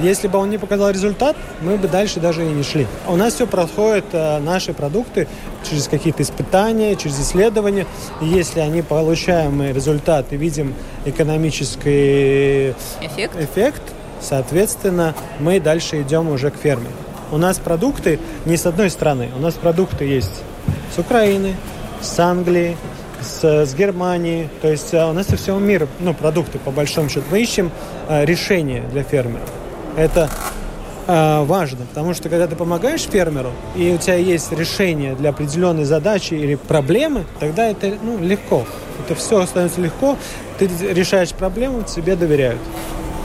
Если 0.00 0.26
бы 0.26 0.38
он 0.38 0.50
не 0.50 0.58
показал 0.58 0.90
результат, 0.90 1.36
мы 1.60 1.76
бы 1.76 1.86
дальше 1.86 2.18
даже 2.18 2.44
и 2.44 2.48
не 2.48 2.64
шли. 2.64 2.88
У 3.06 3.14
нас 3.14 3.34
все 3.34 3.46
проходит, 3.46 4.06
э, 4.12 4.40
наши 4.40 4.72
продукты, 4.72 5.28
через 5.68 5.86
какие-то 5.86 6.24
испытания, 6.24 6.96
через 6.96 7.20
исследования. 7.20 7.86
И 8.20 8.24
если 8.24 8.58
они 8.58 8.82
получаем 8.82 9.62
результат 9.62 10.32
и 10.32 10.36
видим 10.36 10.74
экономический 11.04 12.70
эффект, 13.00 13.36
эффект 13.38 13.82
Соответственно, 14.20 15.14
мы 15.38 15.60
дальше 15.60 16.02
идем 16.02 16.28
уже 16.28 16.50
к 16.50 16.56
ферме. 16.56 16.88
У 17.32 17.38
нас 17.38 17.58
продукты 17.58 18.18
не 18.44 18.56
с 18.56 18.66
одной 18.66 18.90
страны. 18.90 19.28
У 19.36 19.40
нас 19.40 19.54
продукты 19.54 20.04
есть 20.04 20.42
с 20.94 20.98
Украины, 20.98 21.54
с 22.00 22.18
Англии, 22.18 22.76
с, 23.20 23.44
с 23.44 23.74
Германии. 23.74 24.48
То 24.60 24.68
есть 24.68 24.92
у 24.92 25.12
нас 25.12 25.26
со 25.26 25.36
всего 25.36 25.58
мира 25.58 25.86
ну, 26.00 26.12
продукты, 26.12 26.58
по 26.58 26.70
большому 26.70 27.08
счету. 27.08 27.24
Мы 27.30 27.40
ищем 27.40 27.70
э, 28.08 28.24
решение 28.24 28.82
для 28.90 29.04
фермера. 29.04 29.42
Это 29.96 30.28
э, 31.06 31.44
важно, 31.44 31.86
потому 31.86 32.14
что 32.14 32.28
когда 32.28 32.46
ты 32.46 32.56
помогаешь 32.56 33.02
фермеру, 33.02 33.52
и 33.76 33.92
у 33.92 33.98
тебя 33.98 34.16
есть 34.16 34.50
решение 34.52 35.14
для 35.14 35.30
определенной 35.30 35.84
задачи 35.84 36.34
или 36.34 36.56
проблемы, 36.56 37.24
тогда 37.38 37.66
это 37.66 37.94
ну, 38.02 38.18
легко. 38.18 38.64
Это 39.04 39.14
все 39.14 39.46
становится 39.46 39.80
легко. 39.80 40.16
Ты 40.58 40.68
решаешь 40.92 41.30
проблему, 41.30 41.82
тебе 41.82 42.16
доверяют 42.16 42.60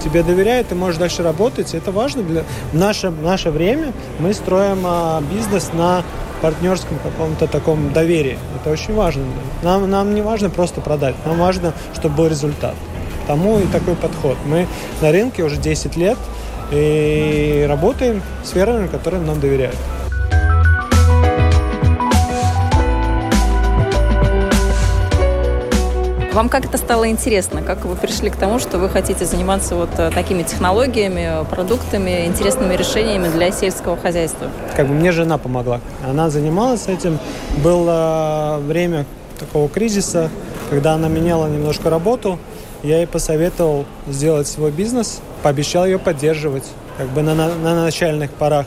тебе 0.05 0.23
доверяют, 0.23 0.69
ты 0.69 0.75
можешь 0.75 0.99
дальше 0.99 1.23
работать. 1.23 1.73
Это 1.73 1.91
важно 1.91 2.23
для 2.23 2.43
в 2.71 2.75
наше, 2.75 3.09
в 3.09 3.21
наше 3.21 3.49
время. 3.49 3.91
Мы 4.19 4.33
строим 4.33 4.83
а, 4.85 5.21
бизнес 5.21 5.71
на 5.73 6.03
партнерском 6.41 6.99
каком-то 6.99 7.47
таком 7.47 7.91
доверии. 7.91 8.37
Это 8.61 8.71
очень 8.71 8.93
важно. 8.93 9.23
Нам, 9.63 9.89
нам 9.89 10.13
не 10.13 10.21
важно 10.21 10.49
просто 10.49 10.79
продать, 10.81 11.15
нам 11.25 11.37
важно, 11.37 11.73
чтобы 11.95 12.15
был 12.15 12.27
результат. 12.27 12.75
Тому 13.27 13.59
и 13.59 13.63
такой 13.63 13.95
подход. 13.95 14.37
Мы 14.45 14.67
на 15.01 15.11
рынке 15.11 15.43
уже 15.43 15.57
10 15.57 15.97
лет 15.97 16.17
и 16.71 17.65
работаем 17.67 18.21
с 18.43 18.51
фермерами, 18.51 18.87
которым 18.87 19.25
нам 19.25 19.39
доверяют. 19.39 19.77
Вам 26.35 26.49
как 26.49 26.65
это 26.65 26.77
стало 26.77 27.09
интересно? 27.09 27.61
Как 27.61 27.85
вы 27.85 27.95
пришли 27.95 28.29
к 28.29 28.35
тому, 28.35 28.59
что 28.59 28.77
вы 28.77 28.89
хотите 28.89 29.23
заниматься 29.23 29.73
вот 29.75 29.91
э, 29.97 30.11
такими 30.13 30.43
технологиями, 30.43 31.45
продуктами, 31.49 32.25
интересными 32.25 32.75
решениями 32.75 33.29
для 33.29 33.53
сельского 33.53 33.95
хозяйства? 33.95 34.49
Как 34.75 34.85
бы 34.85 34.93
мне 34.93 35.13
жена 35.13 35.37
помогла. 35.37 35.79
Она 36.05 36.29
занималась 36.29 36.89
этим. 36.89 37.19
Было 37.63 38.59
время 38.61 39.05
такого 39.39 39.69
кризиса, 39.69 40.29
когда 40.69 40.95
она 40.95 41.07
меняла 41.07 41.47
немножко 41.47 41.89
работу. 41.89 42.37
Я 42.83 42.97
ей 42.97 43.07
посоветовал 43.07 43.85
сделать 44.05 44.49
свой 44.49 44.71
бизнес, 44.71 45.21
пообещал 45.41 45.85
ее 45.85 45.99
поддерживать 45.99 46.65
как 46.97 47.07
бы 47.11 47.21
на, 47.21 47.33
на, 47.33 47.55
на 47.55 47.81
начальных 47.81 48.31
порах. 48.31 48.65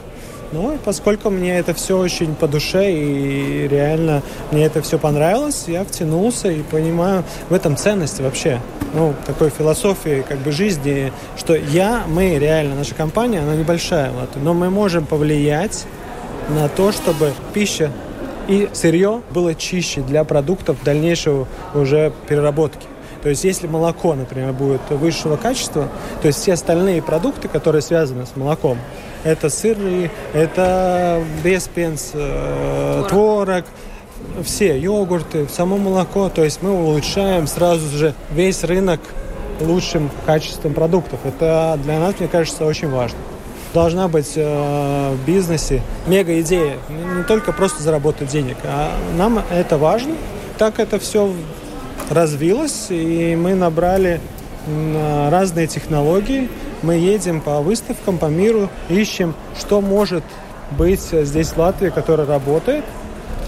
Ну, 0.53 0.75
и 0.75 0.79
поскольку 0.79 1.29
мне 1.29 1.59
это 1.59 1.75
все 1.75 1.99
очень 1.99 2.35
по 2.35 2.49
душе 2.49 2.91
и 2.91 3.69
реально 3.69 4.23
мне 4.51 4.65
это 4.65 4.81
все 4.81 4.99
понравилось, 4.99 5.65
я 5.67 5.85
втянулся 5.85 6.51
и 6.51 6.63
понимаю 6.63 7.25
в 7.51 7.55
этом 7.55 7.77
ценность 7.77 8.21
вообще. 8.21 8.61
Ну, 8.95 9.15
такой 9.27 9.51
философии 9.51 10.25
как 10.27 10.39
бы 10.39 10.51
жизни, 10.51 11.13
что 11.37 11.55
я, 11.55 12.05
мы 12.09 12.39
реально, 12.39 12.77
наша 12.77 12.95
компания, 12.95 13.41
она 13.41 13.55
небольшая, 13.55 14.11
вот, 14.11 14.31
но 14.43 14.55
мы 14.55 14.71
можем 14.71 15.05
повлиять 15.05 15.85
на 16.49 16.69
то, 16.71 16.93
чтобы 16.93 17.33
пища 17.53 17.93
и 18.49 18.71
сырье 18.73 19.21
было 19.31 19.55
чище 19.55 20.01
для 20.01 20.25
продуктов 20.25 20.83
дальнейшего 20.83 21.47
уже 21.75 22.13
переработки. 22.27 22.87
То 23.23 23.29
есть 23.29 23.45
если 23.45 23.67
молоко, 23.67 24.15
например, 24.15 24.53
будет 24.53 24.81
высшего 24.89 25.37
качества, 25.37 25.89
то 26.23 26.29
есть 26.29 26.41
все 26.41 26.55
остальные 26.55 27.03
продукты, 27.03 27.49
которые 27.49 27.83
связаны 27.83 28.25
с 28.25 28.37
молоком, 28.37 28.79
это 29.25 29.51
сыры, 29.51 30.11
это 30.33 31.23
беспенс, 31.43 32.13
э, 32.15 33.05
творог, 33.09 33.65
все 34.45 34.79
йогурты, 34.79 35.47
само 35.49 35.77
молоко. 35.77 36.29
То 36.29 36.45
есть 36.45 36.63
мы 36.63 36.71
улучшаем 36.71 37.47
сразу 37.47 37.97
же 37.97 38.15
весь 38.31 38.65
рынок 38.65 39.01
лучшим 39.61 40.11
качеством 40.27 40.75
продуктов. 40.75 41.21
Это 41.25 41.79
для 41.83 41.99
нас, 41.99 42.15
мне 42.19 42.29
кажется, 42.29 42.65
очень 42.65 42.89
важно. 42.89 43.19
Должна 43.75 44.09
быть 44.09 44.33
э, 44.37 45.15
в 45.15 45.27
бизнесе 45.27 45.83
мега 46.07 46.41
идея. 46.41 46.77
Не, 46.89 47.23
только 47.25 47.53
просто 47.53 47.83
заработать 47.83 48.29
денег, 48.29 48.57
а 48.65 48.93
нам 49.17 49.43
это 49.51 49.77
важно. 49.77 50.15
Так 50.57 50.79
это 50.81 50.99
все 50.99 51.33
развилось, 52.11 52.87
и 52.89 53.37
мы 53.37 53.55
набрали 53.55 54.21
разные 55.31 55.67
технологии. 55.67 56.49
Мы 56.83 56.95
едем 56.95 57.41
по 57.41 57.61
выставкам 57.61 58.19
по 58.19 58.27
миру, 58.27 58.69
ищем, 58.89 59.35
что 59.59 59.81
может 59.81 60.23
быть 60.71 61.01
здесь 61.01 61.49
в 61.49 61.59
Латвии, 61.59 61.91
которое 61.91 62.27
работает, 62.27 62.85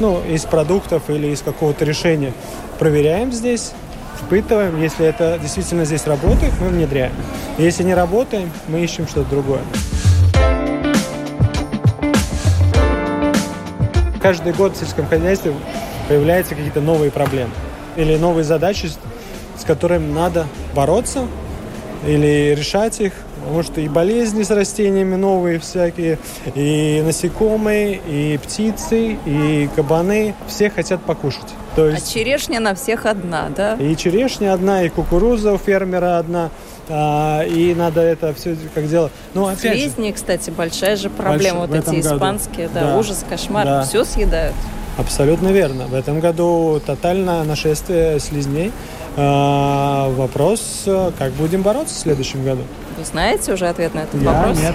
ну, 0.00 0.20
из 0.24 0.44
продуктов 0.44 1.08
или 1.10 1.28
из 1.28 1.40
какого-то 1.42 1.84
решения. 1.84 2.32
Проверяем 2.78 3.32
здесь, 3.32 3.72
впытываем. 4.20 4.80
Если 4.80 5.06
это 5.06 5.38
действительно 5.40 5.84
здесь 5.84 6.06
работает, 6.06 6.52
мы 6.60 6.68
внедряем. 6.68 7.12
Если 7.58 7.82
не 7.82 7.94
работаем, 7.94 8.50
мы 8.68 8.80
ищем 8.80 9.06
что-то 9.06 9.30
другое. 9.30 9.60
Каждый 14.20 14.52
год 14.52 14.76
в 14.76 14.78
сельском 14.78 15.06
хозяйстве 15.06 15.54
появляются 16.08 16.54
какие-то 16.54 16.80
новые 16.80 17.10
проблемы 17.10 17.52
или 17.96 18.16
новые 18.16 18.44
задачи, 18.44 18.90
с 19.58 19.64
которыми 19.64 20.12
надо 20.12 20.46
бороться 20.74 21.26
или 22.06 22.54
решать 22.54 23.00
их. 23.00 23.12
Потому 23.40 23.62
что 23.62 23.80
и 23.80 23.88
болезни 23.88 24.42
с 24.42 24.50
растениями 24.50 25.16
новые 25.16 25.58
всякие, 25.58 26.18
и 26.54 27.02
насекомые, 27.04 28.00
и 28.06 28.38
птицы, 28.38 29.16
и 29.24 29.68
кабаны. 29.74 30.34
Все 30.46 30.68
хотят 30.68 31.00
покушать. 31.02 31.46
То 31.74 31.88
есть, 31.88 32.06
а 32.06 32.14
черешня 32.14 32.60
на 32.60 32.74
всех 32.74 33.06
одна, 33.06 33.48
да? 33.56 33.74
И 33.76 33.96
черешня 33.96 34.52
одна, 34.52 34.82
и 34.82 34.90
кукуруза 34.90 35.54
у 35.54 35.58
фермера 35.58 36.18
одна. 36.18 36.50
А, 36.88 37.42
и 37.44 37.74
надо 37.74 38.00
это 38.02 38.34
все 38.34 38.56
как 38.74 38.88
делать. 38.88 39.12
Ну, 39.32 39.46
опять 39.46 39.60
Слизни, 39.60 40.08
же, 40.08 40.12
кстати, 40.12 40.50
большая 40.50 40.96
же 40.96 41.08
проблема. 41.08 41.66
Больш... 41.66 41.84
Вот 41.84 41.88
эти 41.88 42.00
испанские, 42.00 42.68
да, 42.68 42.80
да, 42.80 42.98
ужас, 42.98 43.24
кошмар. 43.28 43.64
Да. 43.64 43.82
Все 43.84 44.04
съедают. 44.04 44.56
Абсолютно 44.98 45.48
верно. 45.48 45.86
В 45.86 45.94
этом 45.94 46.20
году 46.20 46.80
тотальное 46.84 47.44
нашествие 47.44 48.18
слизней. 48.20 48.72
А, 49.22 50.08
вопрос, 50.08 50.84
как 51.18 51.32
будем 51.32 51.60
бороться 51.60 51.94
в 51.94 51.98
следующем 51.98 52.42
году? 52.42 52.62
Вы 52.96 53.04
знаете 53.04 53.52
уже 53.52 53.68
ответ 53.68 53.94
на 53.94 54.00
этот 54.00 54.22
Я 54.22 54.32
вопрос? 54.32 54.58
нет. 54.58 54.74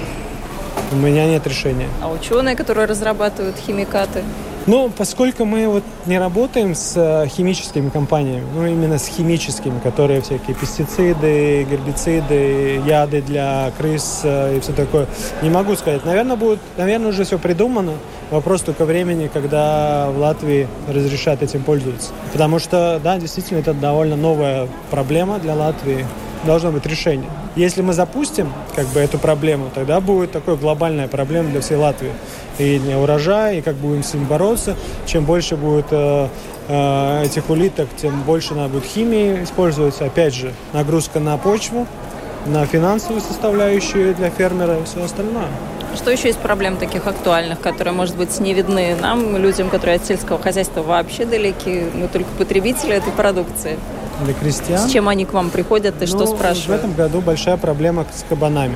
У 0.91 0.95
меня 0.97 1.25
нет 1.25 1.47
решения. 1.47 1.87
А 2.03 2.11
ученые, 2.11 2.55
которые 2.55 2.85
разрабатывают 2.85 3.55
химикаты? 3.57 4.21
Ну, 4.67 4.91
поскольку 4.95 5.45
мы 5.45 5.67
вот 5.67 5.83
не 6.07 6.17
работаем 6.17 6.73
с 6.73 6.93
э, 6.95 7.27
химическими 7.27 7.89
компаниями, 7.89 8.43
ну, 8.55 8.65
именно 8.65 8.97
с 8.97 9.07
химическими, 9.07 9.79
которые 9.79 10.21
всякие 10.21 10.55
пестициды, 10.55 11.67
гербициды, 11.69 12.81
яды 12.83 13.21
для 13.21 13.71
крыс 13.77 14.21
э, 14.23 14.57
и 14.57 14.59
все 14.59 14.73
такое, 14.73 15.05
не 15.43 15.51
могу 15.51 15.75
сказать. 15.75 16.03
Наверное, 16.03 16.35
будет, 16.35 16.59
наверное, 16.77 17.09
уже 17.09 17.25
все 17.25 17.37
придумано. 17.37 17.93
Вопрос 18.31 18.61
только 18.61 18.85
времени, 18.85 19.29
когда 19.31 20.09
в 20.09 20.17
Латвии 20.17 20.67
разрешат 20.87 21.43
этим 21.43 21.61
пользоваться. 21.61 22.11
Потому 22.33 22.57
что, 22.57 22.99
да, 23.03 23.19
действительно, 23.19 23.59
это 23.59 23.75
довольно 23.75 24.15
новая 24.15 24.67
проблема 24.89 25.37
для 25.37 25.53
Латвии 25.53 26.07
должно 26.45 26.71
быть 26.71 26.85
решение. 26.85 27.29
Если 27.55 27.81
мы 27.81 27.93
запустим 27.93 28.51
как 28.75 28.85
бы 28.87 28.99
эту 28.99 29.17
проблему, 29.17 29.69
тогда 29.73 29.99
будет 29.99 30.31
такой 30.31 30.55
глобальная 30.55 31.07
проблема 31.07 31.49
для 31.49 31.61
всей 31.61 31.77
Латвии. 31.77 32.11
И 32.57 32.79
не 32.79 32.95
урожай, 32.95 33.59
и 33.59 33.61
как 33.61 33.75
будем 33.75 34.03
с 34.03 34.13
ним 34.13 34.25
бороться. 34.25 34.75
Чем 35.05 35.25
больше 35.25 35.57
будет 35.57 35.87
э, 35.91 36.27
э, 36.67 37.23
этих 37.25 37.49
улиток, 37.49 37.89
тем 37.97 38.21
больше 38.21 38.53
надо 38.55 38.69
будет 38.69 38.85
химии 38.85 39.43
использоваться. 39.43 40.05
Опять 40.05 40.33
же, 40.33 40.53
нагрузка 40.73 41.19
на 41.19 41.37
почву, 41.37 41.87
на 42.45 42.65
финансовую 42.65 43.21
составляющую 43.21 44.15
для 44.15 44.29
фермера 44.29 44.79
и 44.79 44.83
все 44.85 45.03
остальное. 45.03 45.47
Что 45.95 46.11
еще 46.11 46.29
из 46.29 46.35
проблем 46.35 46.75
таких 46.75 47.07
актуальных, 47.07 47.61
которые, 47.61 47.93
может 47.93 48.17
быть, 48.17 48.37
не 48.39 48.53
видны 48.53 48.95
нам, 48.99 49.37
людям, 49.37 49.69
которые 49.69 49.95
от 49.95 50.05
сельского 50.05 50.37
хозяйства 50.37 50.81
вообще 50.81 51.25
далеки, 51.25 51.85
мы 51.93 52.09
только 52.09 52.29
потребители 52.37 52.93
этой 52.93 53.13
продукции? 53.13 53.77
Для 54.23 54.33
крестьян. 54.33 54.87
С 54.87 54.91
чем 54.91 55.09
они 55.09 55.25
к 55.25 55.33
вам 55.33 55.49
приходят 55.49 55.95
и 56.01 56.05
ну, 56.05 56.07
что 56.07 56.25
спрашивают? 56.27 56.81
В 56.81 56.85
этом 56.85 56.93
году 56.93 57.21
большая 57.21 57.57
проблема 57.57 58.05
с 58.13 58.23
кабанами. 58.27 58.75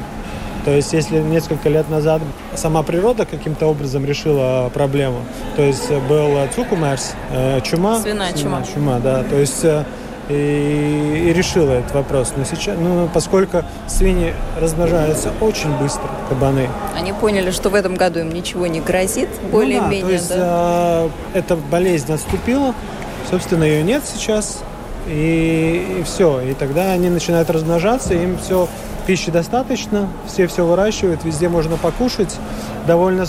То 0.65 0.71
есть, 0.71 0.91
если 0.91 1.19
несколько 1.19 1.69
лет 1.69 1.89
назад 1.89 2.21
сама 2.53 2.83
природа 2.83 3.25
каким-то 3.25 3.67
образом 3.67 4.05
решила 4.05 4.69
проблему, 4.73 5.19
то 5.55 5.61
есть 5.61 5.89
был 6.09 6.37
цукумерс, 6.53 7.13
э, 7.31 7.61
чума. 7.61 7.99
Свиная 7.99 8.33
чума. 8.33 8.61
Чума, 8.73 8.99
да. 8.99 9.23
То 9.23 9.37
есть 9.37 9.63
э, 9.63 9.85
и, 10.29 11.29
и 11.29 11.33
решила 11.33 11.71
этот 11.71 11.93
вопрос. 11.93 12.33
Но 12.37 12.43
сейчас, 12.43 12.77
ну, 12.79 13.09
поскольку 13.13 13.63
свиньи 13.87 14.33
размножаются 14.59 15.31
очень 15.41 15.75
быстро, 15.77 16.09
кабаны. 16.29 16.69
Они 16.95 17.13
поняли, 17.13 17.51
что 17.51 17.69
в 17.69 17.75
этом 17.75 17.95
году 17.95 18.19
им 18.19 18.29
ничего 18.29 18.67
не 18.67 18.79
грозит, 18.79 19.29
более-менее. 19.51 20.03
Ну, 20.03 20.07
да, 20.07 20.07
то 20.07 20.13
есть 20.13 20.29
да? 20.29 21.03
эта 21.33 21.55
болезнь 21.55 22.13
отступила, 22.13 22.75
собственно, 23.29 23.63
ее 23.63 23.83
нет 23.83 24.03
сейчас, 24.05 24.59
и, 25.09 25.99
и 25.99 26.03
все. 26.03 26.41
И 26.41 26.53
тогда 26.53 26.91
они 26.91 27.09
начинают 27.09 27.49
размножаться, 27.49 28.13
им 28.13 28.37
все 28.37 28.67
пищи 29.07 29.31
достаточно, 29.31 30.07
все 30.27 30.47
все 30.47 30.65
выращивают, 30.65 31.23
везде 31.23 31.49
можно 31.49 31.77
покушать. 31.77 32.35
Довольно 32.87 33.25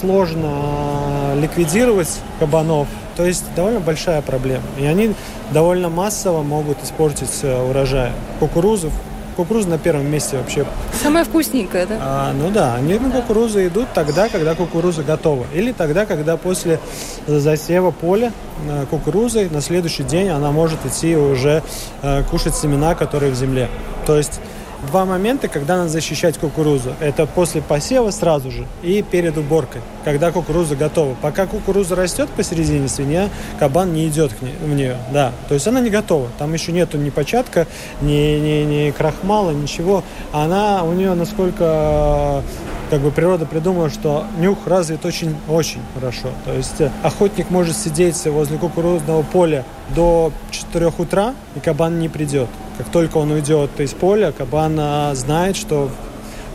сложно 0.00 1.34
ликвидировать 1.36 2.20
кабанов, 2.38 2.88
то 3.16 3.24
есть 3.24 3.44
довольно 3.56 3.80
большая 3.80 4.22
проблема. 4.22 4.64
И 4.78 4.86
они 4.86 5.14
довольно 5.52 5.88
массово 5.88 6.42
могут 6.42 6.82
испортить 6.82 7.40
э, 7.42 7.70
урожай. 7.70 8.12
Кукурузу, 8.40 8.90
кукуруза 9.34 9.68
на 9.68 9.78
первом 9.78 10.10
месте 10.10 10.36
вообще. 10.36 10.64
Самая 11.02 11.24
вкусненькая, 11.24 11.86
да? 11.86 11.98
А, 12.00 12.32
ну 12.32 12.50
да, 12.50 12.74
они 12.74 12.98
на 12.98 13.10
кукурузу 13.10 13.64
идут 13.66 13.88
тогда, 13.94 14.28
когда 14.28 14.54
кукуруза 14.54 15.02
готова. 15.02 15.46
Или 15.54 15.72
тогда, 15.72 16.06
когда 16.06 16.36
после 16.36 16.80
засева 17.26 17.90
поля 17.90 18.32
э, 18.68 18.86
кукурузы 18.90 19.48
на 19.50 19.60
следующий 19.60 20.04
день 20.04 20.28
она 20.28 20.50
может 20.50 20.84
идти 20.86 21.16
уже 21.16 21.62
э, 22.02 22.22
кушать 22.30 22.54
семена, 22.54 22.94
которые 22.94 23.32
в 23.32 23.34
земле. 23.34 23.68
То 24.06 24.16
есть 24.16 24.40
два 24.86 25.04
момента, 25.04 25.48
когда 25.48 25.76
надо 25.76 25.88
защищать 25.88 26.38
кукурузу. 26.38 26.94
Это 27.00 27.26
после 27.26 27.62
посева 27.62 28.10
сразу 28.10 28.50
же 28.50 28.66
и 28.82 29.02
перед 29.02 29.36
уборкой, 29.36 29.82
когда 30.04 30.32
кукуруза 30.32 30.76
готова. 30.76 31.14
Пока 31.20 31.46
кукуруза 31.46 31.96
растет 31.96 32.28
посередине, 32.30 32.88
свинья, 32.88 33.28
кабан 33.58 33.92
не 33.92 34.08
идет 34.08 34.32
к 34.32 34.42
ней, 34.42 34.54
в 34.60 34.74
нее. 34.74 34.96
Да, 35.12 35.32
то 35.48 35.54
есть 35.54 35.66
она 35.66 35.80
не 35.80 35.90
готова. 35.90 36.28
Там 36.38 36.52
еще 36.52 36.72
нету 36.72 36.98
ни 36.98 37.10
початка, 37.10 37.66
ни, 38.00 38.38
ни, 38.38 38.64
ни 38.64 38.90
крахмала, 38.90 39.50
ничего. 39.50 40.02
Она 40.32 40.84
у 40.84 40.92
нее 40.92 41.14
насколько 41.14 42.42
как 42.90 43.00
бы 43.00 43.10
природа 43.10 43.46
придумала, 43.46 43.90
что 43.90 44.26
нюх 44.38 44.66
развит 44.66 45.04
очень-очень 45.04 45.80
хорошо. 45.94 46.28
То 46.44 46.52
есть 46.52 46.80
э, 46.80 46.90
охотник 47.02 47.50
может 47.50 47.76
сидеть 47.76 48.22
возле 48.26 48.58
кукурузного 48.58 49.22
поля 49.22 49.64
до 49.94 50.32
4 50.50 50.92
утра, 50.98 51.34
и 51.56 51.60
кабан 51.60 51.98
не 51.98 52.08
придет. 52.08 52.48
Как 52.78 52.88
только 52.90 53.18
он 53.18 53.30
уйдет 53.30 53.70
из 53.78 53.92
поля, 53.92 54.32
кабан 54.32 54.76
а, 54.78 55.14
знает, 55.14 55.56
что 55.56 55.90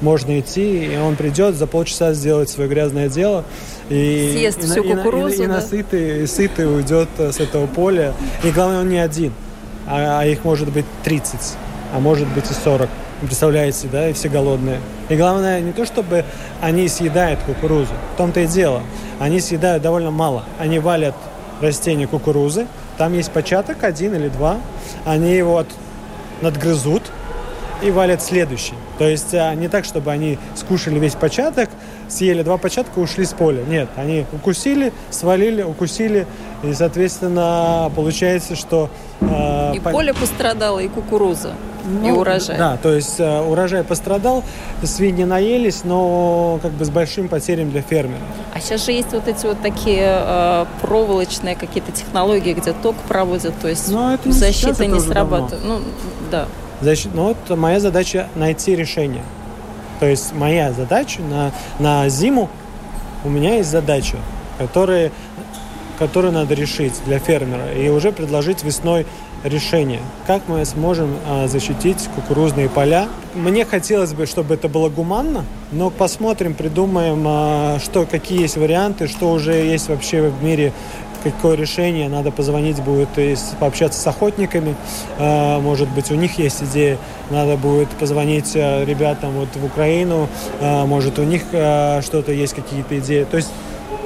можно 0.02 0.40
идти, 0.40 0.86
и 0.86 0.98
он 0.98 1.16
придет 1.16 1.56
за 1.56 1.68
полчаса 1.68 2.14
сделать 2.14 2.50
свое 2.50 2.70
грязное 2.70 3.10
дело. 3.10 3.44
И, 3.90 4.32
Съест 4.34 4.64
и, 4.64 4.68
всю 4.68 4.84
и, 4.84 4.96
кукурузу, 4.96 5.28
и, 5.30 5.34
и, 5.34 5.38
да? 5.38 5.44
и 5.44 5.48
насытый, 5.48 6.24
и 6.24 6.28
сытый 6.28 6.74
уйдет 6.74 7.10
э, 7.18 7.32
с 7.32 7.40
этого 7.40 7.68
поля. 7.68 8.14
И 8.44 8.52
главное, 8.52 8.82
он 8.82 8.90
не 8.90 9.00
один. 9.00 9.34
а, 9.88 10.22
а 10.22 10.26
их 10.26 10.44
может 10.44 10.72
быть 10.72 10.86
30, 11.04 11.40
а 11.94 12.00
может 12.00 12.28
быть 12.30 12.50
и 12.50 12.54
40. 12.54 12.90
Представляете, 13.22 13.88
да, 13.92 14.10
и 14.10 14.14
все 14.14 14.30
голодные. 14.30 14.80
И 15.10 15.16
главное, 15.16 15.60
не 15.62 15.74
то 15.74 15.86
чтобы 15.86 16.24
они 16.62 16.88
съедают 16.88 17.40
кукурузу, 17.42 17.94
в 18.14 18.18
том-то 18.18 18.42
и 18.42 18.48
дело. 18.48 18.82
Они 19.20 19.40
съедают 19.40 19.84
довольно 19.84 20.12
мало. 20.12 20.46
Они 20.58 20.80
валят 20.80 21.16
растение 21.62 22.08
кукурузы, 22.08 22.68
там 22.98 23.14
есть 23.14 23.32
початок, 23.32 23.84
один 23.84 24.16
или 24.16 24.30
два, 24.30 24.58
они 25.06 25.34
его 25.34 25.58
от... 25.58 25.68
надгрызут 26.42 27.04
и 27.82 27.92
валят 27.92 28.22
следующий. 28.22 28.74
То 28.98 29.08
есть 29.08 29.34
а, 29.34 29.54
не 29.56 29.70
так, 29.70 29.86
чтобы 29.86 30.12
они 30.12 30.38
скушали 30.56 31.00
весь 31.00 31.16
початок, 31.16 31.70
съели 32.10 32.44
два 32.44 32.58
початка, 32.58 33.00
ушли 33.00 33.26
с 33.26 33.34
поля. 33.34 33.64
Нет, 33.64 33.88
они 33.96 34.26
укусили, 34.34 34.92
свалили, 35.10 35.62
укусили, 35.62 36.28
и, 36.64 36.74
соответственно, 36.74 37.90
получается, 37.96 38.56
что... 38.56 38.90
Э, 39.22 39.74
и 39.76 39.80
по... 39.80 39.92
поле 39.92 40.14
пострадало, 40.14 40.80
и 40.80 40.90
кукуруза, 40.90 41.54
ну, 41.90 42.08
и 42.08 42.12
урожай. 42.12 42.58
Да, 42.58 42.78
то 42.78 42.94
есть 42.94 43.20
э, 43.20 43.42
урожай 43.42 43.84
пострадал, 43.84 44.44
свиньи 44.84 45.24
наелись, 45.24 45.84
но 45.84 46.60
как 46.62 46.72
бы 46.72 46.86
с 46.86 46.90
большим 46.90 47.28
потерям 47.28 47.72
для 47.72 47.82
фермера. 47.82 48.22
А 48.54 48.60
сейчас 48.60 48.86
же 48.86 48.92
есть 48.92 49.12
вот 49.12 49.28
эти 49.28 49.46
вот 49.46 49.62
такие 49.62 50.06
э, 50.06 50.66
проволочные 50.82 51.56
какие-то 51.56 51.92
технологии, 51.92 52.54
где 52.54 52.74
ток 52.74 52.96
проводят, 53.08 53.54
то 53.60 53.68
есть 53.68 53.90
но 53.90 54.14
это 54.14 54.28
не 54.28 54.34
защита 54.34 54.86
не 54.86 55.00
срабатывает. 55.00 55.64
Ну, 55.66 55.80
да. 56.32 56.46
Защит... 56.82 57.12
Ну, 57.14 57.34
вот 57.34 57.58
моя 57.58 57.80
задача 57.80 58.28
найти 58.36 58.76
решение. 58.76 59.24
То 60.00 60.06
есть 60.06 60.34
моя 60.34 60.72
задача 60.72 61.22
на, 61.22 61.52
на 61.78 62.08
зиму, 62.08 62.50
у 63.26 63.30
меня 63.30 63.56
есть 63.56 63.70
задача, 63.70 64.18
которая, 64.58 65.12
которую 65.98 66.32
надо 66.34 66.54
решить 66.54 66.94
для 67.06 67.20
фермера 67.20 67.74
и 67.74 67.90
уже 67.90 68.12
предложить 68.12 68.64
весной 68.64 69.06
решение. 69.44 70.02
Как 70.28 70.48
мы 70.48 70.66
сможем 70.66 71.16
а, 71.28 71.48
защитить 71.48 72.10
кукурузные 72.16 72.70
поля? 72.70 73.08
Мне 73.34 73.66
хотелось 73.66 74.14
бы, 74.14 74.26
чтобы 74.26 74.56
это 74.56 74.68
было 74.68 74.90
гуманно, 74.90 75.46
но 75.72 75.90
посмотрим, 75.90 76.54
придумаем, 76.54 77.24
а, 77.26 77.80
что, 77.80 78.06
какие 78.06 78.42
есть 78.42 78.58
варианты, 78.58 79.08
что 79.08 79.32
уже 79.32 79.54
есть 79.54 79.90
вообще 79.90 80.30
в 80.30 80.44
мире 80.44 80.74
какое 81.22 81.58
решение, 81.58 82.08
надо 82.08 82.32
позвонить 82.32 82.82
будет 82.82 83.10
и 83.18 83.36
пообщаться 83.60 84.00
с 84.00 84.08
охотниками. 84.08 84.76
А, 85.18 85.60
может 85.60 85.90
быть, 85.90 86.12
у 86.12 86.16
них 86.16 86.40
есть 86.40 86.64
идея, 86.64 86.98
надо 87.30 87.58
будет 87.58 87.90
позвонить 87.90 88.56
ребятам 88.56 89.32
вот 89.32 89.50
в 89.56 89.66
Украину, 89.66 90.30
может, 90.62 91.20
у 91.20 91.24
них 91.24 91.44
что-то 91.50 92.32
есть, 92.32 92.54
какие-то 92.54 92.98
идеи. 93.00 93.26
То 93.30 93.38
есть 93.38 93.50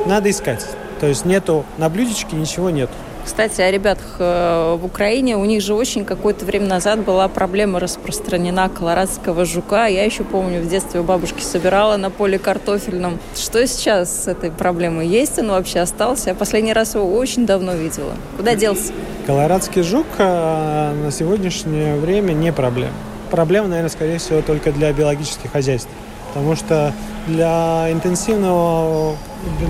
надо 0.06 0.30
искать. 0.30 0.66
То 1.00 1.08
есть 1.08 1.26
нету 1.26 1.66
на 1.78 1.90
блюдечке 1.90 2.36
ничего 2.36 2.70
нет. 2.70 2.90
Кстати, 3.26 3.62
о 3.62 3.72
ребятах 3.72 4.16
э, 4.20 4.78
в 4.80 4.86
Украине. 4.86 5.38
У 5.38 5.46
них 5.46 5.62
же 5.62 5.74
очень 5.74 6.06
какое-то 6.06 6.46
время 6.46 6.68
назад 6.68 7.00
была 7.00 7.28
проблема 7.28 7.80
распространена 7.80 8.70
колорадского 8.70 9.46
жука. 9.46 9.88
Я 9.88 10.04
еще 10.04 10.24
помню, 10.24 10.62
в 10.62 10.68
детстве 10.68 11.00
у 11.00 11.04
бабушки 11.04 11.42
собирала 11.42 11.98
на 11.98 12.10
поле 12.10 12.38
картофельном. 12.38 13.20
Что 13.36 13.66
сейчас 13.66 14.24
с 14.24 14.28
этой 14.28 14.52
проблемой? 14.52 15.08
Есть 15.08 15.40
он 15.40 15.50
вообще 15.50 15.80
остался? 15.80 16.30
Я 16.30 16.36
последний 16.36 16.74
раз 16.74 16.96
его 16.96 17.12
очень 17.16 17.46
давно 17.46 17.74
видела. 17.74 18.14
Куда 18.38 18.56
делся? 18.56 18.94
Колорадский 19.26 19.84
жук 19.84 20.08
э, 20.18 20.94
на 20.94 21.12
сегодняшнее 21.12 21.96
время 21.96 22.34
не 22.34 22.52
проблема. 22.52 22.94
Проблема, 23.32 23.68
наверное, 23.68 23.90
скорее 23.90 24.20
всего, 24.20 24.42
только 24.42 24.72
для 24.72 24.92
биологических 24.92 25.52
хозяйств. 25.52 25.90
Потому 26.34 26.56
что 26.56 26.94
для 27.28 27.92
интенсивного 27.92 29.16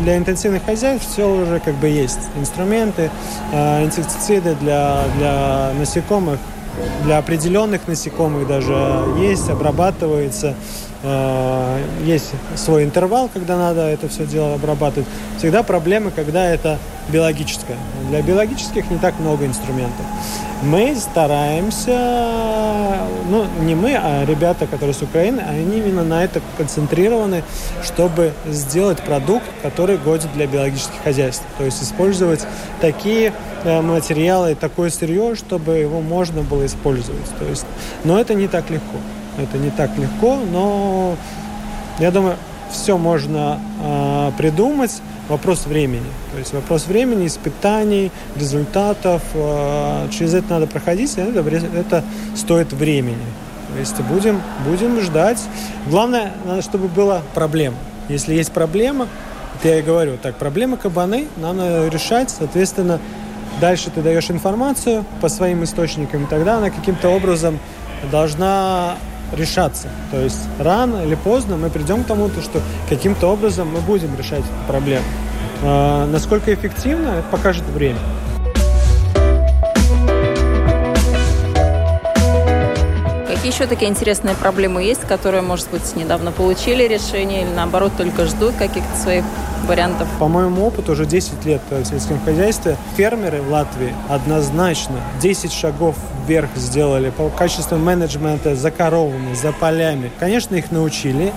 для 0.04 0.18
интенсивных 0.18 0.64
хозяйств 0.66 1.12
все 1.12 1.30
уже 1.30 1.60
как 1.60 1.76
бы 1.76 1.88
есть. 1.88 2.20
Инструменты, 2.38 3.10
э, 3.52 3.84
инсектициды 3.84 4.56
для, 4.56 5.04
для 5.18 5.72
насекомых, 5.78 6.40
для 7.04 7.18
определенных 7.18 7.88
насекомых 7.88 8.48
даже 8.48 8.74
есть, 9.20 9.50
обрабатывается. 9.50 10.56
Э, 11.04 11.84
есть 12.06 12.32
свой 12.56 12.86
интервал, 12.86 13.30
когда 13.32 13.58
надо 13.58 13.82
это 13.82 14.08
все 14.08 14.26
дело 14.26 14.56
обрабатывать. 14.56 15.08
Всегда 15.38 15.62
проблемы, 15.62 16.12
когда 16.12 16.46
это 16.50 16.80
биологическое. 17.10 17.78
Для 18.10 18.22
биологических 18.22 18.90
не 18.90 18.98
так 18.98 19.20
много 19.20 19.46
инструментов. 19.46 20.06
Мы 20.62 20.96
стараемся, 20.96 21.92
ну 23.30 23.46
не 23.62 23.76
мы, 23.76 23.98
а 24.02 24.24
ребята, 24.26 24.66
которые 24.66 24.94
с 24.94 25.02
Украины, 25.02 25.42
они 25.42 25.80
именно 25.80 26.06
на 26.06 26.24
это 26.24 26.42
концентрированы, 26.58 27.44
чтобы 27.84 28.32
сделать 28.48 29.02
продукт, 29.02 29.44
который 29.62 29.98
годен 29.98 30.30
для 30.34 30.48
биологических 30.48 31.04
хозяйств. 31.04 31.44
То 31.58 31.66
есть 31.66 31.84
использовать 31.84 32.48
такие 32.80 33.34
э, 33.66 33.82
материалы, 33.82 34.56
такое 34.56 34.90
сырье, 34.90 35.36
чтобы 35.36 35.74
его 35.74 36.00
можно 36.00 36.44
было 36.44 36.66
использовать. 36.66 37.28
То 37.40 37.46
есть, 37.46 37.66
но 38.06 38.18
это 38.18 38.34
не 38.34 38.48
так 38.48 38.70
легко. 38.70 38.98
Это 39.38 39.58
не 39.58 39.72
так 39.72 39.92
легко, 39.98 40.38
но 40.52 41.16
я 42.00 42.12
думаю, 42.12 42.38
все 42.72 42.98
можно 42.98 43.60
э, 43.82 44.32
придумать. 44.38 45.02
Вопрос 45.30 45.66
времени. 45.66 46.06
То 46.34 46.40
есть 46.40 46.54
вопрос 46.54 46.86
времени, 46.86 47.28
испытаний, 47.28 48.12
результатов. 48.36 49.22
Э, 49.34 50.08
через 50.12 50.34
это 50.34 50.56
надо 50.56 50.68
проходить, 50.68 51.18
это, 51.18 51.40
это 51.40 52.04
стоит 52.36 52.74
времени. 52.74 53.26
То 53.74 53.80
есть 53.80 54.00
будем, 54.02 54.42
будем 54.68 55.00
ждать. 55.02 55.40
Главное, 55.88 56.34
надо, 56.46 56.62
чтобы 56.62 56.88
была 56.88 57.22
проблема. 57.34 57.78
Если 58.10 58.36
есть 58.36 58.52
проблема, 58.52 59.08
то 59.62 59.68
я 59.68 59.80
и 59.80 59.82
говорю, 59.82 60.18
так, 60.22 60.36
проблема 60.36 60.78
кабаны, 60.78 61.28
надо 61.38 61.88
решать, 61.88 62.30
соответственно, 62.30 63.00
дальше 63.62 63.90
ты 63.92 64.02
даешь 64.02 64.30
информацию 64.30 65.06
по 65.22 65.30
своим 65.30 65.64
источникам, 65.64 66.26
и 66.26 66.28
тогда 66.28 66.58
она 66.58 66.70
каким-то 66.70 67.10
образом 67.10 67.60
должна 68.12 68.96
решаться. 69.36 69.88
То 70.12 70.20
есть 70.20 70.42
рано 70.60 71.04
или 71.06 71.16
поздно 71.16 71.58
мы 71.58 71.70
придем 71.70 72.04
к 72.04 72.08
тому, 72.08 72.30
что 72.30 72.62
каким-то 72.90 73.28
образом 73.28 73.70
мы 73.74 73.82
будем 73.82 74.16
решать 74.18 74.44
проблему. 74.68 75.06
А, 75.62 76.06
насколько 76.08 76.54
эффективно, 76.54 77.08
это 77.20 77.26
покажет 77.32 77.64
время. 77.74 78.00
Еще 83.44 83.68
такие 83.68 83.90
интересные 83.90 84.36
проблемы 84.36 84.84
есть, 84.84 85.02
которые, 85.02 85.42
может 85.42 85.70
быть, 85.70 85.96
недавно 85.96 86.32
получили 86.32 86.84
решение 86.84 87.44
или, 87.44 87.50
наоборот, 87.54 87.92
только 87.98 88.26
ждут 88.26 88.56
каких-то 88.56 88.96
своих 88.98 89.24
вариантов? 89.68 90.08
По 90.20 90.28
моему 90.28 90.66
опыту, 90.66 90.94
уже 90.94 91.06
10 91.06 91.46
лет 91.46 91.62
в 91.70 91.86
сельском 91.86 92.20
хозяйстве, 92.24 92.78
фермеры 92.96 93.42
в 93.42 93.52
Латвии 93.52 93.94
однозначно 94.10 94.96
10 95.22 95.52
шагов 95.52 95.96
вверх 96.28 96.50
сделали 96.56 97.10
по 97.10 97.30
качеству 97.30 97.78
менеджмента 97.78 98.56
за 98.56 98.72
коровами, 98.72 99.34
за 99.36 99.52
полями. 99.52 100.12
Конечно, 100.20 100.56
их 100.56 100.72
научили, 100.72 101.34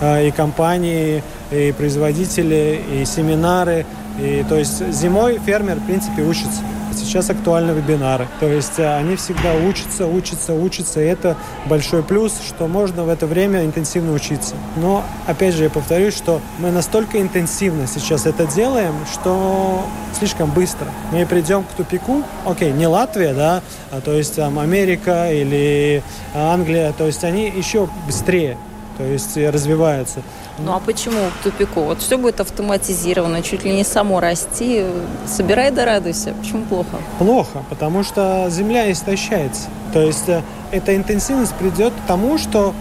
а, 0.00 0.20
и 0.22 0.30
компании, 0.30 1.22
и 1.50 1.72
производители, 1.72 2.80
и 2.92 3.04
семинары. 3.04 3.86
И, 4.18 4.44
то 4.48 4.56
есть 4.56 4.86
зимой 4.92 5.40
фермер, 5.44 5.76
в 5.76 5.86
принципе, 5.86 6.22
учится. 6.22 6.60
Сейчас 6.94 7.30
актуальны 7.30 7.72
вебинары. 7.72 8.28
То 8.40 8.46
есть 8.46 8.78
э, 8.78 8.96
они 8.96 9.16
всегда 9.16 9.54
учатся, 9.54 10.06
учатся, 10.06 10.54
учатся. 10.54 11.00
И 11.00 11.04
это 11.04 11.36
большой 11.66 12.02
плюс, 12.02 12.32
что 12.46 12.66
можно 12.66 13.04
в 13.04 13.08
это 13.08 13.26
время 13.26 13.64
интенсивно 13.64 14.12
учиться. 14.12 14.54
Но, 14.76 15.04
опять 15.26 15.54
же, 15.54 15.64
я 15.64 15.70
повторюсь, 15.70 16.16
что 16.16 16.40
мы 16.58 16.70
настолько 16.70 17.20
интенсивно 17.20 17.86
сейчас 17.86 18.26
это 18.26 18.46
делаем, 18.46 18.94
что 19.12 19.84
слишком 20.18 20.50
быстро. 20.50 20.86
Мы 21.12 21.26
придем 21.26 21.64
к 21.64 21.68
тупику, 21.76 22.22
окей, 22.44 22.72
не 22.72 22.86
Латвия, 22.86 23.34
да, 23.34 23.62
а 23.90 24.00
то 24.00 24.12
есть 24.12 24.36
там 24.36 24.58
Америка 24.58 25.32
или 25.32 26.02
Англия, 26.34 26.92
то 26.92 27.06
есть 27.06 27.24
они 27.24 27.48
еще 27.48 27.88
быстрее 28.06 28.56
то 29.00 29.06
есть 29.06 29.34
развиваются. 29.36 30.20
Ну 30.58 30.74
а 30.74 30.78
почему 30.78 31.16
к 31.30 31.42
тупику? 31.42 31.80
Вот 31.80 32.00
все 32.00 32.18
будет 32.18 32.40
автоматизировано, 32.40 33.42
чуть 33.42 33.64
ли 33.64 33.72
не 33.72 33.82
само 33.82 34.20
расти. 34.20 34.84
Собирай 35.26 35.70
да 35.70 35.86
радуйся. 35.86 36.34
Почему 36.34 36.64
плохо? 36.66 36.98
Плохо, 37.18 37.64
потому 37.70 38.02
что 38.04 38.46
земля 38.50 38.92
истощается. 38.92 39.68
То 39.94 40.02
есть 40.02 40.28
э, 40.28 40.42
эта 40.70 40.94
интенсивность 40.94 41.54
придет 41.54 41.94
к 41.94 42.06
тому, 42.06 42.36
что 42.36 42.74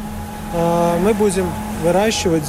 э, 0.53 0.97
мы 1.01 1.13
будем 1.13 1.49
выращивать 1.83 2.43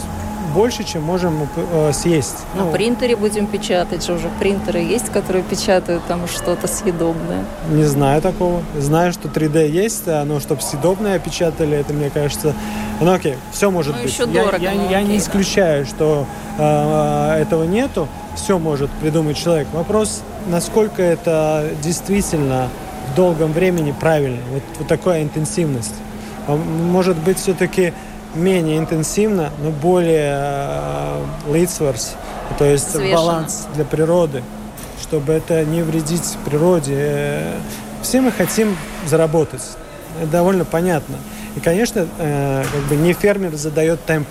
больше, 0.54 0.84
чем 0.84 1.02
можем 1.02 1.48
э, 1.56 1.92
съесть. 1.92 2.38
На 2.54 2.64
ну, 2.64 2.72
принтере 2.72 3.16
будем 3.16 3.46
печатать 3.46 4.04
же 4.04 4.14
уже 4.14 4.28
принтеры 4.38 4.80
есть, 4.80 5.10
которые 5.10 5.42
печатают 5.44 6.02
там 6.06 6.26
что-то 6.26 6.66
съедобное. 6.66 7.44
Не 7.70 7.84
знаю 7.84 8.20
такого. 8.22 8.62
Знаю, 8.76 9.12
что 9.12 9.28
3D 9.28 9.68
есть, 9.68 10.06
но 10.06 10.40
чтобы 10.40 10.62
съедобное 10.62 11.18
печатали, 11.18 11.76
это 11.76 11.92
мне 11.92 12.10
кажется... 12.10 12.54
Ну 13.00 13.12
окей, 13.12 13.36
все 13.52 13.70
может 13.70 13.96
ну, 13.96 14.02
быть. 14.02 14.12
Еще 14.12 14.24
я, 14.24 14.44
дорого, 14.44 14.62
я, 14.62 14.72
я, 14.72 14.90
я 14.90 15.02
не 15.02 15.18
исключаю, 15.18 15.86
что 15.86 16.26
э, 16.58 17.40
этого 17.40 17.64
нету. 17.64 18.08
Все 18.36 18.58
может 18.58 18.90
придумать 18.90 19.36
человек. 19.36 19.68
Вопрос, 19.72 20.22
насколько 20.48 21.02
это 21.02 21.70
действительно 21.82 22.68
в 23.10 23.16
долгом 23.16 23.52
времени 23.52 23.94
правильно. 23.98 24.40
Вот, 24.52 24.62
вот 24.78 24.88
такая 24.88 25.22
интенсивность. 25.22 25.94
Может 26.46 27.16
быть, 27.18 27.38
все-таки 27.38 27.92
менее 28.34 28.78
интенсивно, 28.78 29.50
но 29.62 29.70
более 29.70 30.34
э, 30.34 31.24
то 32.58 32.64
есть 32.64 32.90
Свежено. 32.90 33.16
баланс 33.16 33.66
для 33.74 33.84
природы, 33.84 34.42
чтобы 35.00 35.32
это 35.32 35.64
не 35.64 35.82
вредить 35.82 36.36
природе. 36.44 37.42
все 38.02 38.20
мы 38.20 38.32
хотим 38.32 38.76
заработать. 39.06 39.62
Это 40.20 40.30
довольно 40.30 40.64
понятно. 40.64 41.16
И, 41.56 41.60
конечно, 41.60 42.06
э, 42.18 42.64
как 42.70 42.82
бы 42.82 42.96
не 42.96 43.12
фермер 43.12 43.54
задает 43.56 44.04
темп 44.04 44.28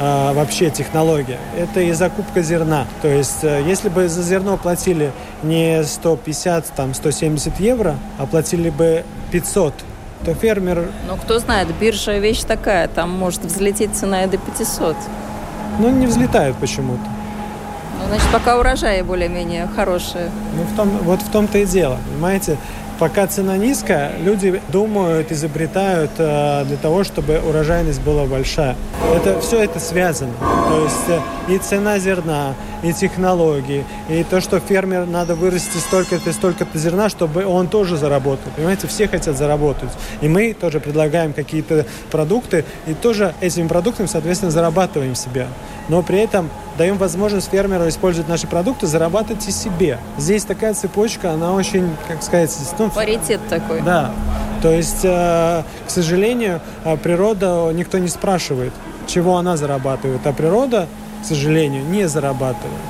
а, 0.00 0.32
вообще 0.32 0.70
технология. 0.70 1.38
Это 1.56 1.80
и 1.80 1.90
закупка 1.92 2.40
зерна. 2.42 2.86
То 3.02 3.08
есть, 3.08 3.42
э, 3.42 3.62
если 3.66 3.88
бы 3.88 4.08
за 4.08 4.22
зерно 4.22 4.56
платили 4.56 5.10
не 5.42 5.82
150, 5.82 6.66
там, 6.76 6.94
170 6.94 7.58
евро, 7.58 7.96
а 8.18 8.26
платили 8.26 8.70
бы 8.70 9.04
500, 9.32 9.74
то 10.24 10.34
фермер... 10.34 10.88
Ну, 11.06 11.16
кто 11.16 11.38
знает, 11.38 11.68
биржа 11.80 12.18
вещь 12.18 12.42
такая, 12.42 12.88
там 12.88 13.10
может 13.10 13.44
взлететь 13.44 13.94
цена 13.94 14.24
и 14.24 14.26
до 14.26 14.38
500. 14.38 14.96
Ну, 15.78 15.90
не 15.90 16.06
взлетает 16.06 16.56
почему-то. 16.56 17.02
Ну, 18.00 18.08
значит, 18.08 18.28
пока 18.32 18.58
урожаи 18.58 19.02
более-менее 19.02 19.68
хорошие. 19.74 20.30
Ну, 20.56 20.62
в 20.62 20.76
том, 20.76 20.88
вот 21.02 21.22
в 21.22 21.30
том-то 21.30 21.58
и 21.58 21.66
дело, 21.66 21.98
понимаете? 22.12 22.56
Пока 22.98 23.28
цена 23.28 23.56
низкая, 23.56 24.12
люди 24.18 24.60
думают, 24.72 25.30
изобретают 25.30 26.10
э, 26.18 26.64
для 26.64 26.76
того, 26.76 27.04
чтобы 27.04 27.38
урожайность 27.38 28.00
была 28.00 28.24
большая. 28.24 28.74
Это 29.14 29.40
все 29.40 29.62
это 29.62 29.78
связано. 29.78 30.32
То 30.40 30.82
есть 30.82 31.08
э, 31.48 31.52
и 31.52 31.58
цена 31.58 32.00
зерна, 32.00 32.54
и 32.82 32.92
технологии, 32.92 33.84
и 34.08 34.24
то, 34.24 34.40
что 34.40 34.60
фермер 34.60 35.06
надо 35.06 35.34
вырасти 35.34 35.76
столько-то 35.78 36.30
и 36.30 36.32
столько-то 36.32 36.78
зерна, 36.78 37.08
чтобы 37.08 37.44
он 37.44 37.68
тоже 37.68 37.96
заработал. 37.96 38.52
Понимаете, 38.56 38.86
все 38.86 39.08
хотят 39.08 39.36
заработать. 39.36 39.90
И 40.20 40.28
мы 40.28 40.54
тоже 40.54 40.80
предлагаем 40.80 41.32
какие-то 41.32 41.86
продукты, 42.10 42.64
и 42.86 42.94
тоже 42.94 43.34
этими 43.40 43.68
продуктами, 43.68 44.06
соответственно, 44.06 44.50
зарабатываем 44.50 45.14
себя. 45.14 45.48
Но 45.88 46.02
при 46.02 46.18
этом 46.18 46.50
даем 46.76 46.98
возможность 46.98 47.50
фермеру 47.50 47.88
использовать 47.88 48.28
наши 48.28 48.46
продукты, 48.46 48.86
зарабатывать 48.86 49.46
и 49.48 49.50
себе. 49.50 49.98
Здесь 50.16 50.44
такая 50.44 50.74
цепочка, 50.74 51.32
она 51.32 51.52
очень, 51.54 51.90
как 52.06 52.22
сказать... 52.22 52.54
Ну, 52.78 52.90
Паритет 52.90 53.40
такой. 53.48 53.80
Да. 53.82 54.12
То 54.62 54.70
есть, 54.70 55.04
э, 55.04 55.62
к 55.86 55.90
сожалению, 55.90 56.60
э, 56.84 56.96
природа 56.96 57.70
никто 57.72 57.98
не 57.98 58.08
спрашивает, 58.08 58.72
чего 59.06 59.36
она 59.36 59.56
зарабатывает, 59.56 60.20
а 60.26 60.32
природа, 60.32 60.88
к 61.22 61.24
сожалению, 61.24 61.84
не 61.84 62.08
зарабатывает. 62.08 62.80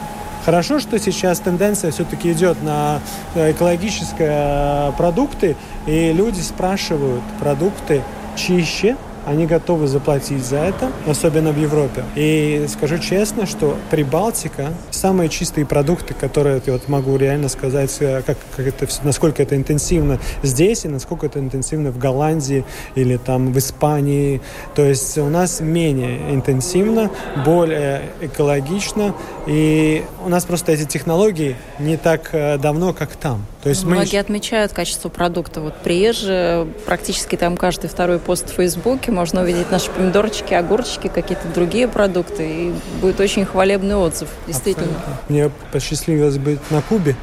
Хорошо, 0.45 0.79
что 0.79 0.99
сейчас 0.99 1.41
тенденция 1.41 1.91
все-таки 1.91 2.33
идет 2.33 2.62
на 2.62 3.01
э, 3.35 3.53
экологические 3.53 4.93
продукты, 4.97 5.57
и 5.87 6.12
люди 6.12 6.41
спрашивают 6.41 7.23
продукты 7.38 8.03
чище, 8.37 8.97
они 9.29 9.47
готовы 9.47 9.87
заплатить 9.87 10.45
за 10.45 10.57
это, 10.57 10.91
особенно 11.07 11.53
в 11.53 11.59
Европе. 11.59 12.05
И 12.17 12.67
скажу 12.69 12.99
честно, 12.99 13.47
что 13.47 13.77
Прибалтика 13.91 14.73
самые 14.91 15.29
чистые 15.29 15.67
продукты, 15.67 16.14
которые 16.14 16.62
я 16.64 16.73
вот 16.73 16.88
могу 16.88 17.17
реально 17.17 17.49
сказать, 17.49 17.95
э, 18.01 18.23
как, 18.27 18.38
как 18.57 18.67
это, 18.67 18.87
насколько 19.03 19.43
это 19.43 19.55
интенсивно 19.55 20.19
здесь 20.43 20.85
и 20.85 20.88
насколько 20.88 21.27
это 21.27 21.38
интенсивно 21.38 21.91
в 21.91 21.99
Голландии 21.99 22.64
или 22.95 23.17
там 23.19 23.53
в 23.53 23.59
Испании. 23.59 24.41
То 24.75 24.85
есть 24.85 25.19
у 25.19 25.29
нас 25.29 25.61
менее 25.61 26.35
интенсивно, 26.35 27.11
более 27.45 28.03
экологично, 28.21 29.14
и 29.47 30.05
у 30.25 30.29
нас 30.29 30.45
просто 30.45 30.73
эти 30.73 30.85
технологии 30.85 31.57
не 31.79 31.97
так 31.97 32.31
э, 32.33 32.57
давно, 32.59 32.95
как 32.95 33.17
там. 33.17 33.45
То 33.68 33.72
есть 33.72 33.85
Многие 33.85 34.14
мы... 34.14 34.20
отмечают 34.20 34.72
качество 34.72 35.11
продукта. 35.11 35.61
Вот 35.61 35.74
приезжие, 35.83 36.64
практически 36.87 37.37
там 37.37 37.54
каждый 37.59 37.90
второй 37.90 38.18
пост 38.18 38.48
в 38.48 38.54
Фейсбуке 38.54 39.12
можно 39.12 39.42
увидеть 39.42 39.70
наши 39.70 39.90
помидорчики, 39.90 40.54
огурчики, 40.54 41.09
какие-то 41.09 41.48
другие 41.48 41.87
продукты. 41.87 42.48
И 42.48 42.74
будет 43.02 43.20
очень 43.20 43.44
хвалебный 43.44 43.96
отзыв, 43.96 44.31
действительно. 44.46 44.87
Абсолютно. 44.87 45.18
Мне 45.28 45.50
посчастливилось 45.70 46.38
быть 46.38 46.61
на 46.70 46.81
Кубе. 46.81 47.14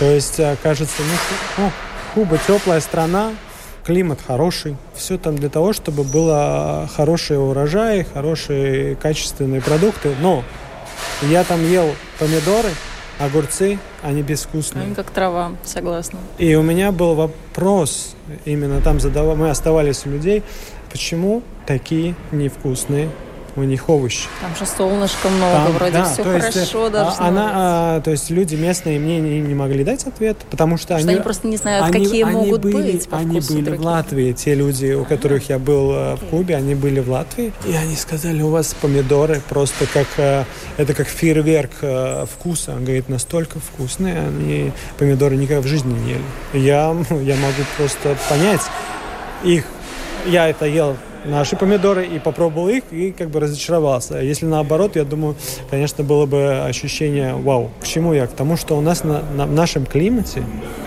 То 0.00 0.06
есть, 0.06 0.40
э, 0.40 0.56
кажется, 0.60 1.02
ну, 1.56 1.64
ну, 1.64 1.72
Куба 2.14 2.36
теплая 2.44 2.80
страна, 2.80 3.30
климат 3.84 4.18
хороший. 4.26 4.76
Все 4.96 5.18
там 5.18 5.36
для 5.36 5.50
того, 5.50 5.72
чтобы 5.72 6.02
было 6.02 6.90
хороший 6.96 7.38
урожай, 7.38 8.04
хорошие 8.12 8.96
качественные 8.96 9.60
продукты. 9.60 10.16
Но 10.20 10.42
я 11.22 11.44
там 11.44 11.64
ел 11.70 11.94
помидоры, 12.18 12.70
огурцы, 13.20 13.78
они 14.02 14.22
безвкусные. 14.22 14.86
Они 14.86 14.94
как 14.94 15.10
трава, 15.10 15.52
согласна. 15.64 16.18
И 16.38 16.54
у 16.54 16.62
меня 16.62 16.90
был 16.90 17.14
вопрос, 17.14 18.16
именно 18.44 18.80
там 18.80 18.98
задавал, 18.98 19.36
мы 19.36 19.50
оставались 19.50 20.06
у 20.06 20.10
людей, 20.10 20.42
почему 20.90 21.42
такие 21.66 22.14
невкусные 22.32 23.10
у 23.56 23.62
них 23.62 23.88
овощи. 23.88 24.28
Там 24.40 24.54
же 24.56 24.66
солнышко 24.66 25.28
много, 25.28 25.52
Там, 25.52 25.72
вроде 25.72 25.92
да, 25.92 26.04
все 26.04 26.22
хорошо 26.22 26.58
есть, 26.60 26.74
э, 26.74 26.90
должно 26.90 27.24
она, 27.24 27.44
быть. 27.44 27.52
А, 27.54 28.00
то 28.00 28.10
есть 28.10 28.30
люди 28.30 28.54
местные 28.54 28.98
мне 28.98 29.20
не, 29.20 29.40
не 29.40 29.54
могли 29.54 29.84
дать 29.84 30.04
ответ, 30.06 30.36
потому 30.50 30.76
что, 30.76 30.86
что 30.86 30.96
они, 30.96 31.14
они 31.14 31.20
просто 31.20 31.48
не 31.48 31.56
знают, 31.56 31.86
они, 31.86 32.04
какие 32.04 32.24
они 32.24 32.32
могут 32.32 32.62
были, 32.62 32.92
быть 32.92 33.08
Они 33.10 33.40
были 33.40 33.62
другие. 33.62 33.76
в 33.76 33.80
Латвии, 33.84 34.32
те 34.32 34.54
люди, 34.54 34.92
у 34.92 35.04
которых 35.04 35.48
я 35.48 35.58
был 35.58 35.90
okay. 35.92 36.14
Э, 36.14 36.16
в 36.16 36.30
Кубе, 36.30 36.56
они 36.56 36.74
были 36.74 37.00
в 37.00 37.10
Латвии, 37.10 37.52
и 37.66 37.74
они 37.74 37.96
сказали, 37.96 38.42
у 38.42 38.50
вас 38.50 38.74
помидоры 38.80 39.40
просто 39.48 39.86
как, 39.86 40.08
э, 40.16 40.44
это 40.76 40.94
как 40.94 41.08
фейерверк 41.08 41.70
вкуса. 42.30 42.72
Он 42.72 42.84
говорит, 42.84 43.08
настолько 43.08 43.58
вкусные, 43.60 44.18
они 44.20 44.72
помидоры 44.98 45.36
никогда 45.36 45.62
в 45.62 45.66
жизни 45.66 45.92
не 45.92 46.10
ели. 46.12 46.22
Я, 46.52 46.96
я 47.22 47.36
могу 47.36 47.62
просто 47.76 48.16
понять 48.28 48.62
их. 49.44 49.64
Я 50.26 50.48
это 50.48 50.66
ел 50.66 50.96
наши 51.24 51.56
помидоры 51.56 52.06
и 52.06 52.18
попробовал 52.18 52.68
их 52.68 52.84
и 52.90 53.12
как 53.12 53.30
бы 53.30 53.40
разочаровался. 53.40 54.18
Если 54.18 54.46
наоборот, 54.46 54.96
я 54.96 55.04
думаю, 55.04 55.36
конечно, 55.70 56.04
было 56.04 56.26
бы 56.26 56.62
ощущение 56.64 57.34
вау. 57.34 57.70
К 57.80 57.86
чему 57.86 58.12
я? 58.12 58.26
К 58.26 58.32
тому, 58.32 58.56
что 58.56 58.76
у 58.76 58.80
нас 58.80 59.04
на, 59.04 59.22
на 59.34 59.46
в 59.46 59.52
нашем 59.52 59.86
климате 59.86 60.42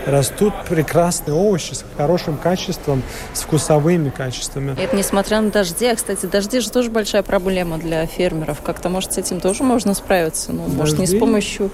растут 0.06 0.54
прекрасные 0.68 1.34
овощи 1.34 1.74
с 1.74 1.84
хорошим 1.96 2.36
качеством, 2.36 3.02
с 3.32 3.42
вкусовыми 3.42 4.10
качествами. 4.10 4.76
Это 4.80 4.96
несмотря 4.96 5.40
на 5.40 5.50
дожди. 5.50 5.86
А, 5.86 5.94
кстати, 5.94 6.26
дожди 6.26 6.60
же 6.60 6.70
тоже 6.70 6.90
большая 6.90 7.22
проблема 7.22 7.78
для 7.78 8.06
фермеров. 8.06 8.60
Как-то, 8.62 8.88
может, 8.88 9.12
с 9.12 9.18
этим 9.18 9.40
тоже 9.40 9.62
можно 9.62 9.94
справиться? 9.94 10.52
Ну, 10.52 10.64
дожди? 10.64 10.76
может, 10.76 10.98
не 10.98 11.06
с 11.06 11.18
помощью 11.18 11.70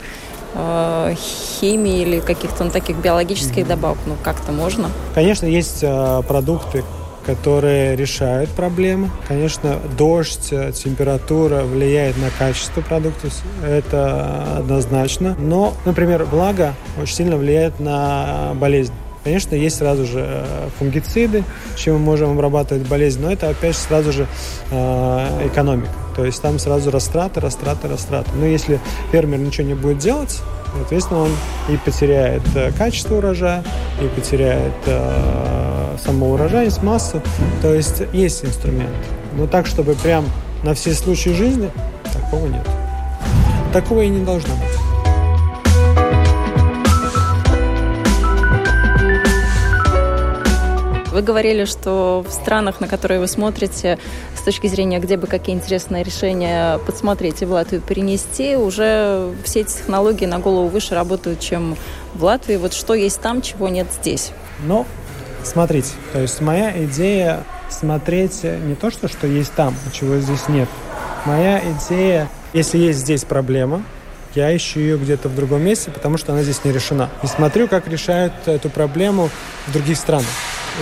э, 0.54 1.14
химии 1.60 2.02
или 2.02 2.20
каких-то 2.20 2.64
ну, 2.64 2.70
таких 2.70 2.96
биологических 2.96 3.66
добавок. 3.66 3.98
Ну, 4.06 4.14
как-то 4.22 4.52
можно? 4.52 4.90
Конечно, 5.14 5.46
есть 5.46 5.80
э, 5.82 6.22
продукты, 6.26 6.84
которые 7.30 7.94
решают 7.94 8.50
проблемы. 8.50 9.10
Конечно, 9.28 9.78
дождь, 9.96 10.48
э, 10.50 10.72
температура 10.72 11.62
влияет 11.62 12.16
на 12.18 12.30
качество 12.30 12.80
продуктов, 12.80 13.32
это 13.64 14.56
однозначно. 14.58 15.36
Но, 15.38 15.74
например, 15.84 16.24
влага 16.24 16.74
очень 17.00 17.14
сильно 17.14 17.36
влияет 17.36 17.78
на 17.78 18.52
болезнь. 18.54 18.92
Конечно, 19.22 19.54
есть 19.54 19.76
сразу 19.76 20.06
же 20.06 20.24
э, 20.26 20.68
фунгициды, 20.78 21.44
чем 21.76 21.94
мы 21.94 22.00
можем 22.00 22.30
обрабатывать 22.30 22.88
болезнь, 22.88 23.20
но 23.20 23.30
это 23.30 23.50
опять 23.50 23.74
же 23.74 23.80
сразу 23.80 24.12
же 24.12 24.26
э, 24.70 25.46
экономика. 25.46 25.90
То 26.16 26.24
есть 26.24 26.42
там 26.42 26.58
сразу 26.58 26.90
растраты, 26.90 27.40
растраты, 27.40 27.88
растраты. 27.88 28.30
Но 28.34 28.46
если 28.46 28.80
фермер 29.12 29.38
ничего 29.38 29.66
не 29.66 29.74
будет 29.74 29.98
делать, 29.98 30.40
соответственно, 30.76 31.20
он 31.20 31.30
и 31.68 31.76
потеряет 31.76 32.42
качество 32.76 33.16
урожая, 33.16 33.64
и 34.00 34.06
потеряет 34.08 34.74
самого 36.04 36.34
урожайность, 36.34 36.82
массу. 36.82 37.22
То 37.62 37.74
есть 37.74 38.02
есть 38.12 38.44
инструмент. 38.44 38.90
Но 39.36 39.46
так, 39.46 39.66
чтобы 39.66 39.94
прям 39.94 40.24
на 40.62 40.74
все 40.74 40.92
случаи 40.92 41.30
жизни, 41.30 41.70
такого 42.12 42.46
нет. 42.46 42.66
Такого 43.72 44.02
и 44.02 44.08
не 44.08 44.24
должно 44.24 44.54
быть. 44.54 44.64
Вы 51.12 51.22
говорили, 51.22 51.64
что 51.64 52.24
в 52.26 52.32
странах, 52.32 52.80
на 52.80 52.86
которые 52.86 53.18
вы 53.18 53.26
смотрите, 53.26 53.98
с 54.40 54.42
точки 54.42 54.68
зрения, 54.68 54.98
где 55.00 55.18
бы 55.18 55.26
какие 55.26 55.55
интересные 55.55 56.03
решения 56.03 56.79
подсмотреть 56.79 57.42
и 57.42 57.44
в 57.44 57.53
Латвию 57.53 57.83
перенести, 57.83 58.57
уже 58.57 59.35
все 59.44 59.61
эти 59.61 59.72
технологии 59.72 60.24
на 60.24 60.38
голову 60.38 60.68
выше 60.68 60.94
работают, 60.94 61.40
чем 61.40 61.76
в 62.14 62.24
Латвии. 62.24 62.57
Вот 62.57 62.72
что 62.72 62.94
есть 62.94 63.20
там, 63.20 63.42
чего 63.42 63.68
нет 63.68 63.88
здесь? 63.92 64.33
Ну, 64.64 64.87
смотрите, 65.44 65.90
то 66.14 66.20
есть 66.20 66.40
моя 66.40 66.85
идея 66.87 67.44
смотреть 67.68 68.42
не 68.42 68.74
то, 68.74 68.90
что, 68.90 69.09
что 69.09 69.26
есть 69.26 69.53
там, 69.53 69.76
а 69.87 69.90
чего 69.90 70.16
здесь 70.16 70.48
нет. 70.48 70.68
Моя 71.26 71.61
идея, 71.72 72.31
если 72.55 72.79
есть 72.79 73.00
здесь 73.00 73.24
проблема, 73.24 73.83
я 74.35 74.57
ищу 74.57 74.81
ее 74.81 74.96
где-то 74.96 75.29
в 75.29 75.37
другом 75.37 75.61
месте, 75.61 75.90
потому 75.90 76.16
что 76.16 76.33
она 76.33 76.44
здесь 76.44 76.64
не 76.64 76.72
решена. 76.72 77.11
И 77.22 77.26
смотрю, 77.26 77.68
как 77.68 77.88
решают 77.88 78.33
эту 78.46 78.70
проблему 78.70 79.29
в 79.66 79.72
других 79.72 79.98
странах. 79.98 80.29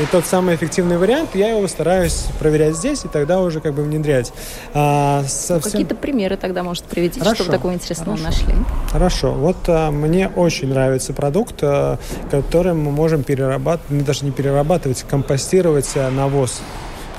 И 0.01 0.07
тот 0.12 0.27
самый 0.27 0.55
эффективный 0.55 0.98
вариант, 0.98 1.31
я 1.35 1.51
его 1.51 1.66
стараюсь 1.66 2.27
проверять 2.38 2.77
здесь 2.77 3.05
и 3.05 3.09
тогда 3.09 3.40
уже 3.40 3.61
как 3.61 3.74
бы 3.74 3.83
внедрять. 3.83 4.33
А, 4.74 5.24
совсем... 5.27 5.72
Какие-то 5.72 5.94
примеры 5.94 6.37
тогда, 6.37 6.62
может, 6.62 6.85
приведите, 6.85 7.20
Хорошо. 7.20 7.42
что 7.42 7.44
вы 7.44 7.57
такого 7.57 7.74
интересного 7.74 8.16
Хорошо. 8.16 8.40
нашли? 8.40 8.55
Хорошо. 8.92 9.33
Вот 9.33 9.57
а, 9.66 9.90
мне 9.90 10.29
очень 10.29 10.68
нравится 10.68 11.12
продукт, 11.12 11.57
а, 11.62 11.98
который 12.31 12.74
мы 12.74 12.92
можем 12.92 13.24
перерабатывать, 13.24 13.90
ну, 13.90 14.05
даже 14.05 14.24
не 14.24 14.31
перерабатывать, 14.31 15.05
компостировать 15.09 15.90
а, 15.96 16.11
навоз 16.11 16.61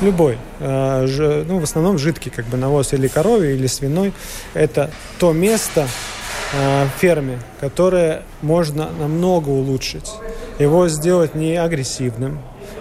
любой, 0.01 0.37
э, 0.59 1.43
ну, 1.47 1.59
в 1.59 1.63
основном 1.63 1.97
жидкий, 1.97 2.31
как 2.31 2.45
бы 2.45 2.55
навоз 2.55 2.93
или 2.93 3.09
коровий, 3.09 3.55
или 3.55 3.67
свиной. 3.67 4.13
Это 4.53 4.91
то 5.19 5.33
место 5.33 5.87
ферме, 6.97 7.39
которое 7.59 8.23
можно 8.41 8.89
намного 8.99 9.49
улучшить. 9.49 10.09
его 10.57 10.87
сделать 10.89 11.35
не 11.35 11.55
агрессивным. 11.55 12.39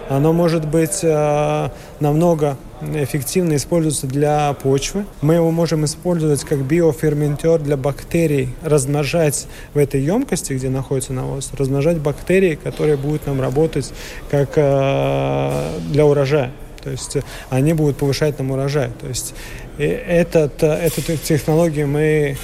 Оно 0.09 0.33
может 0.33 0.67
быть 0.67 0.99
э, 1.03 1.69
намного 1.99 2.57
эффективно 2.81 3.55
используется 3.55 4.07
для 4.07 4.53
почвы. 4.53 5.05
Мы 5.21 5.35
его 5.35 5.51
можем 5.51 5.85
использовать 5.85 6.43
как 6.43 6.59
биоферментер 6.59 7.59
для 7.59 7.77
бактерий, 7.77 8.55
размножать 8.63 9.47
в 9.73 9.77
этой 9.77 10.01
емкости, 10.01 10.53
где 10.53 10.69
находится 10.69 11.13
навоз, 11.13 11.51
размножать 11.53 11.99
бактерии, 11.99 12.55
которые 12.55 12.97
будут 12.97 13.27
нам 13.27 13.39
работать 13.39 13.93
как 14.31 14.49
э, 14.55 15.79
для 15.89 16.05
урожая. 16.05 16.51
То 16.83 16.89
есть 16.89 17.17
они 17.49 17.73
будут 17.73 17.97
повышать 17.97 18.39
нам 18.39 18.51
урожай. 18.51 18.89
То 18.99 19.07
есть 19.07 19.35
этот, 19.77 20.63
эту 20.63 21.01
технологию 21.17 21.87
мы 21.87 22.37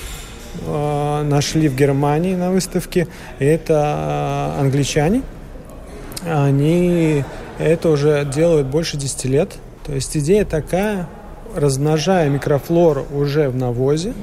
э, 0.66 1.24
нашли 1.24 1.68
в 1.68 1.76
Германии 1.76 2.36
на 2.36 2.52
выставке. 2.52 3.08
Это 3.40 4.56
э, 4.58 4.62
англичане. 4.62 5.22
Они 6.26 7.24
это 7.60 7.90
уже 7.90 8.26
делают 8.26 8.68
больше 8.68 8.98
10 8.98 9.26
лет. 9.26 9.52
То 9.86 9.94
есть 9.94 10.16
идея 10.18 10.46
такая, 10.46 11.08
размножая 11.56 12.30
микрофлору 12.30 13.06
уже 13.12 13.50
в 13.50 13.56
навозе, 13.56 14.14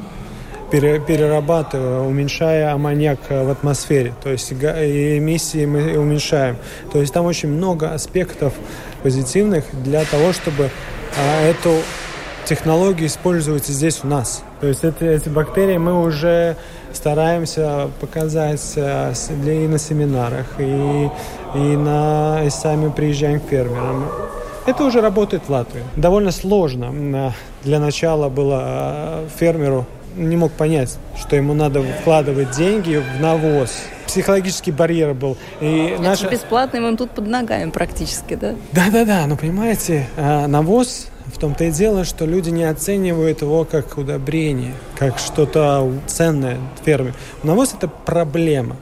перерабатывая, 0.70 2.00
уменьшая 2.00 2.72
аммониак 2.72 3.20
в 3.28 3.50
атмосфере, 3.50 4.14
то 4.22 4.30
есть 4.30 4.52
эмиссии 4.52 5.66
мы 5.66 5.98
уменьшаем. 5.98 6.56
То 6.90 7.00
есть 7.00 7.12
там 7.12 7.26
очень 7.26 7.50
много 7.50 7.92
аспектов 7.92 8.54
позитивных 9.02 9.64
для 9.84 10.04
того, 10.04 10.32
чтобы 10.32 10.70
а, 11.18 11.44
эту 11.44 11.76
технологию 12.44 13.06
использовать 13.06 13.66
здесь 13.66 14.00
у 14.02 14.06
нас. 14.06 14.42
То 14.60 14.66
есть 14.66 14.84
это, 14.84 15.04
эти 15.04 15.28
бактерии 15.28 15.78
мы 15.78 16.02
уже 16.04 16.56
стараемся 16.92 17.90
показать 18.00 18.72
а, 18.76 19.12
и 19.12 19.66
на 19.66 19.78
семинарах, 19.78 20.46
и, 20.58 21.10
и, 21.54 21.76
на, 21.76 22.42
и 22.44 22.50
сами 22.50 22.90
приезжаем 22.90 23.40
к 23.40 23.48
фермерам. 23.48 24.06
Это 24.66 24.84
уже 24.84 25.00
работает 25.00 25.42
в 25.46 25.50
Латвии. 25.50 25.82
Довольно 25.96 26.30
сложно 26.30 27.34
для 27.64 27.80
начала 27.80 28.28
было 28.28 28.58
а, 28.62 29.28
фермеру 29.38 29.86
не 30.16 30.36
мог 30.36 30.52
понять, 30.52 30.98
что 31.18 31.36
ему 31.36 31.54
надо 31.54 31.82
вкладывать 31.82 32.50
деньги 32.50 32.96
в 32.96 33.20
навоз. 33.20 33.70
Психологический 34.06 34.70
барьер 34.70 35.14
был. 35.14 35.36
И 35.60 35.92
Это 35.94 36.02
наша... 36.02 36.28
бесплатно 36.28 36.78
им 36.78 36.96
тут 36.96 37.12
под 37.12 37.26
ногами 37.26 37.70
практически, 37.70 38.34
да? 38.34 38.54
Да-да-да, 38.72 39.26
но 39.26 39.36
понимаете, 39.36 40.06
а, 40.16 40.46
навоз 40.46 41.08
в 41.32 41.38
том-то 41.38 41.64
и 41.64 41.70
дело, 41.70 42.04
что 42.04 42.26
люди 42.26 42.50
не 42.50 42.64
оценивают 42.64 43.42
его 43.42 43.64
как 43.64 43.98
удобрение, 43.98 44.74
как 44.96 45.18
что-то 45.18 45.90
ценное 46.06 46.58
в 46.80 46.84
ферме. 46.84 47.14
Навоз– 47.42 47.74
это 47.78 47.88
проблема. 47.88 48.76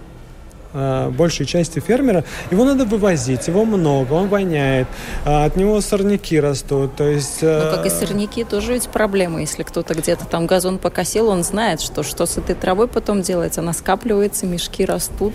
Э, 0.72 1.10
большей 1.10 1.46
части 1.46 1.80
фермера, 1.80 2.24
его 2.50 2.64
надо 2.64 2.84
вывозить, 2.84 3.48
его 3.48 3.64
много, 3.64 4.12
он 4.12 4.28
воняет, 4.28 4.86
а 5.24 5.44
от 5.44 5.56
него 5.56 5.80
сорняки 5.80 6.38
растут, 6.38 6.94
то 6.94 7.08
есть... 7.08 7.42
Ну, 7.42 7.70
как 7.74 7.86
и 7.86 7.90
сорняки, 7.90 8.44
тоже 8.44 8.74
ведь 8.74 8.88
проблема, 8.88 9.40
если 9.40 9.64
кто-то 9.64 9.94
где-то 9.94 10.26
там 10.26 10.46
газон 10.46 10.78
покосил, 10.78 11.28
он 11.28 11.42
знает, 11.42 11.80
что 11.80 12.04
что 12.04 12.24
с 12.24 12.38
этой 12.38 12.54
травой 12.54 12.86
потом 12.86 13.22
делать, 13.22 13.58
она 13.58 13.72
скапливается, 13.72 14.46
мешки 14.46 14.84
растут. 14.84 15.34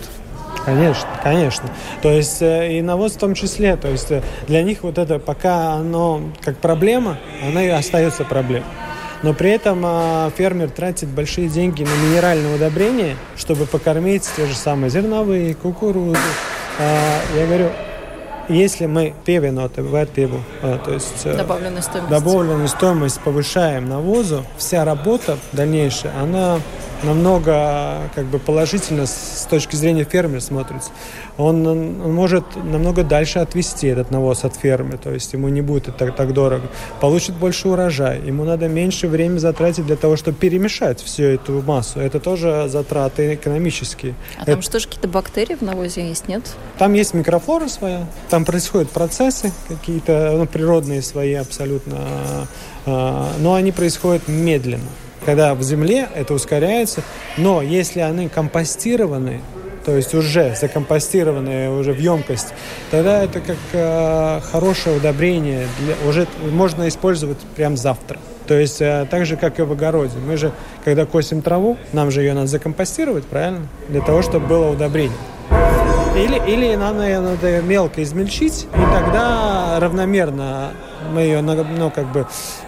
Конечно, 0.65 1.08
конечно. 1.23 1.69
То 2.01 2.12
есть 2.12 2.41
э, 2.41 2.78
и 2.78 2.82
навоз 2.82 3.13
в 3.13 3.17
том 3.17 3.36
числе. 3.36 3.75
То 3.78 3.88
есть 3.88 4.12
для 4.47 4.63
них 4.63 4.84
вот 4.84 4.97
это 4.97 5.19
пока 5.19 5.73
оно 5.73 6.21
как 6.41 6.58
проблема, 6.58 7.17
она 7.47 7.63
и 7.63 7.69
остается 7.69 8.23
проблемой 8.23 8.65
но 9.25 9.34
при 9.34 9.49
этом 9.49 9.82
а, 9.84 10.30
фермер 10.38 10.69
тратит 10.69 11.10
большие 11.10 11.47
деньги 11.47 11.84
на 11.84 12.06
минеральное 12.06 12.56
удобрение, 12.56 13.17
чтобы 13.36 13.65
покормить 13.65 14.30
те 14.36 14.45
же 14.45 14.56
самые 14.56 14.91
зерновые, 14.91 15.56
кукурузу. 15.56 16.15
А, 16.80 17.19
я 17.36 17.45
говорю, 17.47 17.69
если 18.49 18.86
мы 18.86 19.15
певеноты, 19.25 19.82
вертибу, 19.82 20.41
а, 20.62 20.78
то 20.78 20.93
есть 20.93 21.25
э, 21.25 21.36
добавленную 21.36 21.82
стоимость. 21.82 22.12
добавленную 22.12 22.67
стоимость 22.67 23.19
повышаем 23.21 23.89
навозу, 23.89 24.45
вся 24.58 24.86
работа 24.86 25.39
дальнейшая, 25.51 26.13
она 26.21 26.60
намного 27.06 28.10
как 28.13 28.26
бы 28.26 28.39
положительно 28.39 29.06
с 29.06 29.48
точки 29.50 29.76
зрения 29.76 30.04
фермера 30.04 30.39
смотрится. 30.39 30.91
Он, 31.38 31.65
он 31.65 32.13
может 32.13 32.44
намного 32.56 33.04
дальше 33.04 33.39
отвести 33.39 33.88
этот 33.88 34.12
навоз 34.12 34.44
от 34.44 34.56
фермы, 34.56 34.98
то 34.98 35.12
есть 35.12 35.34
ему 35.34 35.50
не 35.50 35.62
будет 35.62 35.88
это 35.89 35.98
так, 35.98 36.15
так 36.15 36.34
дорого. 36.34 36.68
Получит 37.00 37.36
больше 37.36 37.70
урожай, 37.70 38.22
ему 38.22 38.44
надо 38.44 38.68
меньше 38.68 39.08
времени 39.08 39.38
затратить 39.38 39.86
для 39.86 39.96
того, 39.96 40.15
чтобы 40.18 40.38
перемешать 40.38 41.02
всю 41.02 41.24
эту 41.24 41.62
массу. 41.62 42.00
Это 42.00 42.20
тоже 42.20 42.68
затраты 42.68 43.36
экономические. 43.36 44.15
А 44.38 44.44
это... 44.44 44.52
там 44.54 44.62
что 44.62 44.80
же 44.80 44.88
какие-то 44.88 45.08
бактерии 45.08 45.56
в 45.56 45.62
навозе 45.62 46.08
есть, 46.08 46.28
нет? 46.28 46.44
Там 46.78 46.94
есть 46.94 47.13
микрофлора 47.13 47.68
своя, 47.68 48.08
там 48.30 48.46
происходят 48.46 48.89
процессы 48.89 49.52
какие-то 49.68 50.34
ну, 50.38 50.46
природные 50.46 51.02
свои 51.02 51.34
абсолютно, 51.34 51.98
а, 52.86 53.32
но 53.39 53.54
они 53.54 53.72
происходят 53.72 54.28
медленно 54.28 54.89
когда 55.26 55.56
в 55.56 55.64
земле 55.64 56.08
это 56.14 56.34
ускоряется, 56.34 57.02
но 57.38 57.62
если 57.62 58.00
они 58.00 58.30
компостированы, 58.30 59.42
то 59.86 59.96
есть 59.96 60.14
уже 60.14 60.56
закомпостированные 60.56 61.72
уже 61.72 61.94
в 61.94 62.00
емкость, 62.00 62.54
тогда 62.92 63.24
это 63.24 63.40
как 63.40 63.58
э, 63.74 64.40
хорошее 64.52 64.98
удобрение, 64.98 65.68
для, 65.80 65.96
уже 66.10 66.28
можно 66.52 66.88
использовать 66.88 67.38
прям 67.56 67.78
завтра. 67.78 68.20
То 68.48 68.56
есть 68.56 68.82
э, 68.82 69.08
так 69.10 69.26
же, 69.26 69.38
как 69.38 69.60
и 69.60 69.64
в 69.64 69.72
огороде. 69.72 70.18
Мы 70.26 70.38
же, 70.38 70.52
когда 70.84 71.06
косим 71.06 71.42
траву, 71.42 71.78
нам 71.94 72.12
же 72.12 72.22
ее 72.22 72.34
надо 72.34 72.48
закомпостировать, 72.48 73.26
правильно? 73.26 73.68
Для 73.90 74.02
того, 74.02 74.22
чтобы 74.22 74.48
было 74.48 74.72
удобрение. 74.72 75.18
Или, 76.16 76.42
или 76.48 76.76
надо, 76.76 77.22
надо 77.22 77.62
мелко 77.62 78.02
измельчить, 78.02 78.68
и 78.74 78.94
тогда 78.94 79.78
равномерно 79.80 80.72
мы 81.12 81.22
ее 81.22 81.41
ну, 81.41 81.91
как 81.91 82.12
бы 82.12 82.28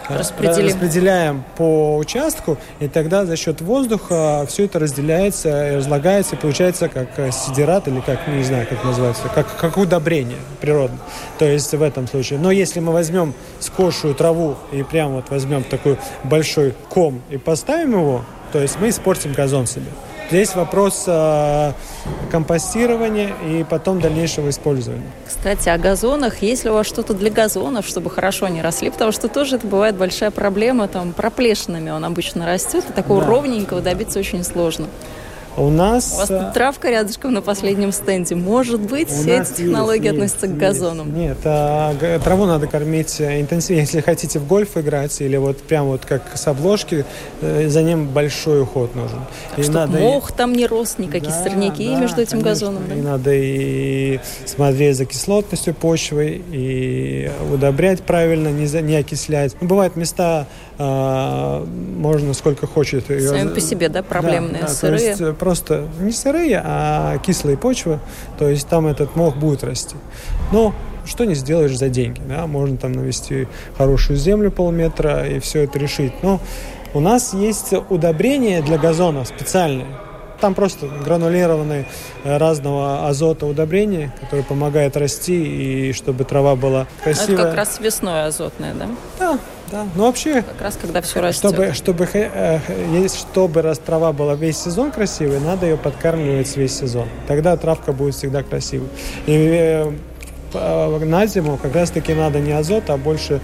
э, 0.09 0.17
Распределим. 0.17 0.67
распределяем 0.67 1.43
по 1.55 1.97
участку, 1.97 2.57
и 2.79 2.87
тогда 2.87 3.25
за 3.25 3.35
счет 3.35 3.61
воздуха 3.61 4.45
все 4.47 4.65
это 4.65 4.79
разделяется, 4.79 5.75
разлагается, 5.75 6.35
и 6.35 6.39
получается 6.39 6.89
как 6.89 7.17
э, 7.17 7.31
сидерат 7.31 7.87
или 7.87 7.99
как, 7.99 8.27
не 8.27 8.43
знаю, 8.43 8.67
как 8.67 8.83
называется, 8.83 9.23
как, 9.33 9.55
как 9.57 9.77
удобрение 9.77 10.37
природное. 10.61 10.99
То 11.39 11.45
есть 11.45 11.73
в 11.73 11.81
этом 11.81 12.07
случае. 12.07 12.39
Но 12.39 12.51
если 12.51 12.79
мы 12.79 12.93
возьмем 12.93 13.33
скошую 13.59 14.15
траву 14.15 14.55
и 14.71 14.83
прямо 14.83 15.15
вот 15.15 15.29
возьмем 15.29 15.63
такой 15.63 15.97
большой 16.23 16.73
ком 16.89 17.21
и 17.29 17.37
поставим 17.37 17.91
его, 17.93 18.25
то 18.51 18.59
есть 18.59 18.77
мы 18.79 18.89
испортим 18.89 19.33
газон 19.33 19.67
себе. 19.67 19.87
Здесь 20.29 20.55
вопрос 20.55 21.05
э, 21.07 21.71
компостирования 22.29 23.33
и 23.45 23.63
потом 23.63 24.01
дальнейшего 24.01 24.49
использования. 24.49 25.09
Кстати, 25.25 25.69
о 25.69 25.77
газонах. 25.77 26.41
Есть 26.41 26.65
ли 26.65 26.69
у 26.69 26.73
вас 26.73 26.85
что-то 26.85 27.13
для 27.13 27.29
газонов, 27.31 27.87
чтобы 27.87 28.09
хорошо 28.09 28.45
они 28.45 28.61
росли? 28.61 28.89
Потому 28.89 29.13
что 29.13 29.29
тоже 29.29 29.55
это 29.55 29.67
бывает 29.67 29.95
большая 29.95 30.31
проблема. 30.31 30.89
Там 30.89 31.13
проплешинами 31.13 31.91
он 31.91 32.03
обычно 32.03 32.45
растет, 32.45 32.83
и 32.89 32.93
такого 32.93 33.21
да. 33.21 33.27
ровненького 33.27 33.79
добиться 33.79 34.19
очень 34.19 34.43
сложно. 34.43 34.87
У 35.57 35.71
нас... 35.71 36.13
У 36.13 36.17
вас 36.17 36.27
тут 36.27 36.53
травка 36.53 36.91
рядышком 36.91 37.33
на 37.33 37.41
последнем 37.41 37.91
стенде. 37.91 38.35
Может 38.35 38.79
быть, 38.79 39.09
все 39.09 39.41
эти 39.41 39.53
технологии 39.53 40.03
есть, 40.03 40.13
относятся 40.13 40.47
к 40.47 40.55
газонам? 40.55 41.17
Нет, 41.17 41.37
а, 41.45 41.95
траву 42.19 42.45
надо 42.45 42.67
кормить 42.67 43.19
э, 43.19 43.41
интенсивно. 43.41 43.81
Если 43.81 44.01
хотите 44.01 44.37
в 44.37 44.47
гольф 44.47 44.77
играть 44.77 45.19
или 45.19 45.35
вот 45.35 45.57
прям 45.57 45.87
вот 45.87 46.05
как 46.05 46.21
с 46.35 46.47
обложки, 46.47 47.05
э, 47.41 47.69
за 47.69 47.81
ним 47.81 48.07
большой 48.07 48.61
уход 48.61 48.93
нужен. 48.95 49.19
Так 49.55 49.65
и 49.65 49.69
надо 49.69 49.97
мох 49.97 50.29
и... 50.29 50.33
там 50.33 50.53
не 50.53 50.67
рос, 50.67 50.99
никакие 50.99 51.33
да, 51.33 51.43
сорняки 51.43 51.89
да, 51.89 52.01
между 52.01 52.21
этим 52.21 52.41
конечно. 52.41 52.67
газоном. 52.67 52.83
Да? 52.87 52.95
И 52.95 53.01
надо 53.01 53.31
и 53.33 54.19
смотреть 54.45 54.95
за 54.95 55.05
кислотностью 55.05 55.73
почвы, 55.73 56.39
и 56.51 57.31
удобрять 57.51 58.03
правильно, 58.03 58.49
не, 58.49 58.67
за, 58.67 58.81
не 58.81 58.95
окислять. 58.95 59.55
Ну, 59.59 59.67
бывают 59.67 59.95
места, 59.95 60.45
можно 60.79 62.33
сколько 62.33 62.67
хочет. 62.67 63.05
Сами 63.07 63.53
по 63.53 63.59
себе, 63.59 63.89
да, 63.89 64.03
проблемные, 64.03 64.61
да, 64.61 64.67
да, 64.67 64.73
сырые? 64.73 64.99
То 64.99 65.05
есть 65.05 65.21
э, 65.21 65.33
просто 65.33 65.87
не 65.99 66.11
сырые, 66.11 66.61
а 66.63 67.17
кислые 67.19 67.57
почвы, 67.57 67.99
то 68.37 68.47
есть 68.47 68.67
там 68.67 68.85
этот 68.87 69.15
мох 69.15 69.35
будет 69.35 69.63
расти. 69.63 69.95
Но 70.51 70.73
что 71.05 71.25
не 71.25 71.35
сделаешь 71.35 71.75
за 71.77 71.89
деньги, 71.89 72.21
да, 72.27 72.45
можно 72.47 72.77
там 72.77 72.91
навести 72.91 73.47
хорошую 73.77 74.17
землю 74.17 74.51
полметра 74.51 75.27
и 75.27 75.39
все 75.39 75.63
это 75.63 75.79
решить. 75.79 76.13
Но 76.21 76.39
у 76.93 76.99
нас 76.99 77.33
есть 77.33 77.73
удобрения 77.89 78.61
для 78.61 78.77
газона 78.77 79.25
специальные, 79.25 79.87
там 80.39 80.53
просто 80.53 80.87
гранулированные 80.87 81.85
э, 82.23 82.37
разного 82.37 83.07
азота 83.07 83.45
удобрения, 83.45 84.13
которые 84.21 84.43
помогают 84.43 84.95
расти 84.95 85.89
и 85.89 85.93
чтобы 85.93 86.23
трава 86.23 86.55
была 86.55 86.87
красивая. 87.03 87.33
Это 87.33 87.43
как 87.43 87.55
раз 87.55 87.79
весной 87.79 88.25
азотное, 88.25 88.73
да? 88.73 88.89
Да, 89.19 89.39
да. 89.71 89.85
Ну 89.95 90.03
вообще. 90.03 90.41
Как 90.41 90.61
раз 90.61 90.77
когда 90.79 91.01
все 91.01 91.21
растет. 91.21 91.51
Чтобы, 91.51 91.73
чтобы, 91.73 92.07
э, 92.13 92.59
чтобы 93.07 93.61
раз 93.61 93.79
трава 93.79 94.13
была 94.13 94.35
весь 94.35 94.57
сезон 94.57 94.91
красивой, 94.91 95.39
надо 95.39 95.65
ее 95.65 95.77
подкармливать 95.77 96.55
весь 96.55 96.77
сезон. 96.77 97.07
Тогда 97.27 97.57
травка 97.57 97.91
будет 97.91 98.15
всегда 98.15 98.43
красивой. 98.43 98.87
И 99.25 99.91
э, 100.53 100.99
на 101.05 101.25
зиму 101.25 101.57
как 101.61 101.75
раз 101.75 101.91
таки 101.91 102.13
надо 102.13 102.39
не 102.39 102.53
азот, 102.53 102.89
а 102.89 102.97
больше 102.97 103.41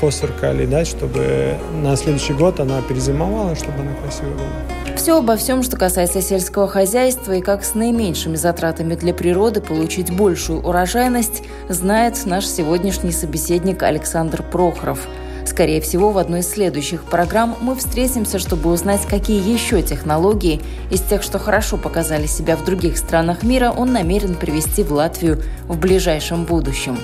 фосфор 0.00 0.30
калий 0.32 0.66
дать, 0.66 0.86
чтобы 0.86 1.56
на 1.82 1.96
следующий 1.96 2.34
год 2.34 2.60
она 2.60 2.80
перезимовала, 2.82 3.56
чтобы 3.56 3.80
она 3.80 3.92
красивая 4.00 4.34
была 4.34 4.96
Все 4.96 5.18
обо 5.18 5.36
всем, 5.36 5.64
что 5.64 5.76
касается 5.76 6.22
сельского 6.22 6.68
хозяйства 6.68 7.32
и 7.32 7.40
как 7.40 7.64
с 7.64 7.74
наименьшими 7.74 8.36
затратами 8.36 8.94
для 8.94 9.12
природы 9.12 9.60
получить 9.60 10.14
большую 10.14 10.60
урожайность, 10.60 11.42
знает 11.68 12.24
наш 12.24 12.46
сегодняшний 12.46 13.12
собеседник 13.12 13.82
Александр 13.82 14.44
Прохоров– 14.44 15.00
Скорее 15.46 15.80
всего, 15.80 16.10
в 16.10 16.18
одной 16.18 16.40
из 16.40 16.50
следующих 16.50 17.04
программ 17.04 17.56
мы 17.60 17.76
встретимся, 17.76 18.38
чтобы 18.38 18.70
узнать, 18.70 19.06
какие 19.06 19.40
еще 19.40 19.80
технологии 19.80 20.60
из 20.90 21.00
тех, 21.00 21.22
что 21.22 21.38
хорошо 21.38 21.76
показали 21.76 22.26
себя 22.26 22.56
в 22.56 22.64
других 22.64 22.98
странах 22.98 23.42
мира, 23.42 23.72
он 23.74 23.92
намерен 23.92 24.34
привести 24.34 24.82
в 24.82 24.92
Латвию 24.92 25.40
в 25.68 25.78
ближайшем 25.78 26.44
будущем. 26.44 26.98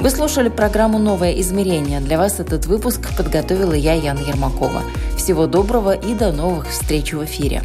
Вы 0.00 0.10
слушали 0.10 0.48
программу 0.48 0.98
«Новое 0.98 1.32
измерение». 1.40 2.00
Для 2.00 2.18
вас 2.18 2.40
этот 2.40 2.66
выпуск 2.66 3.00
подготовила 3.16 3.72
я, 3.72 3.94
Яна 3.94 4.20
Ермакова. 4.20 4.82
Всего 5.16 5.46
доброго 5.46 5.94
и 5.94 6.14
до 6.14 6.30
новых 6.32 6.68
встреч 6.68 7.12
в 7.12 7.24
эфире. 7.24 7.62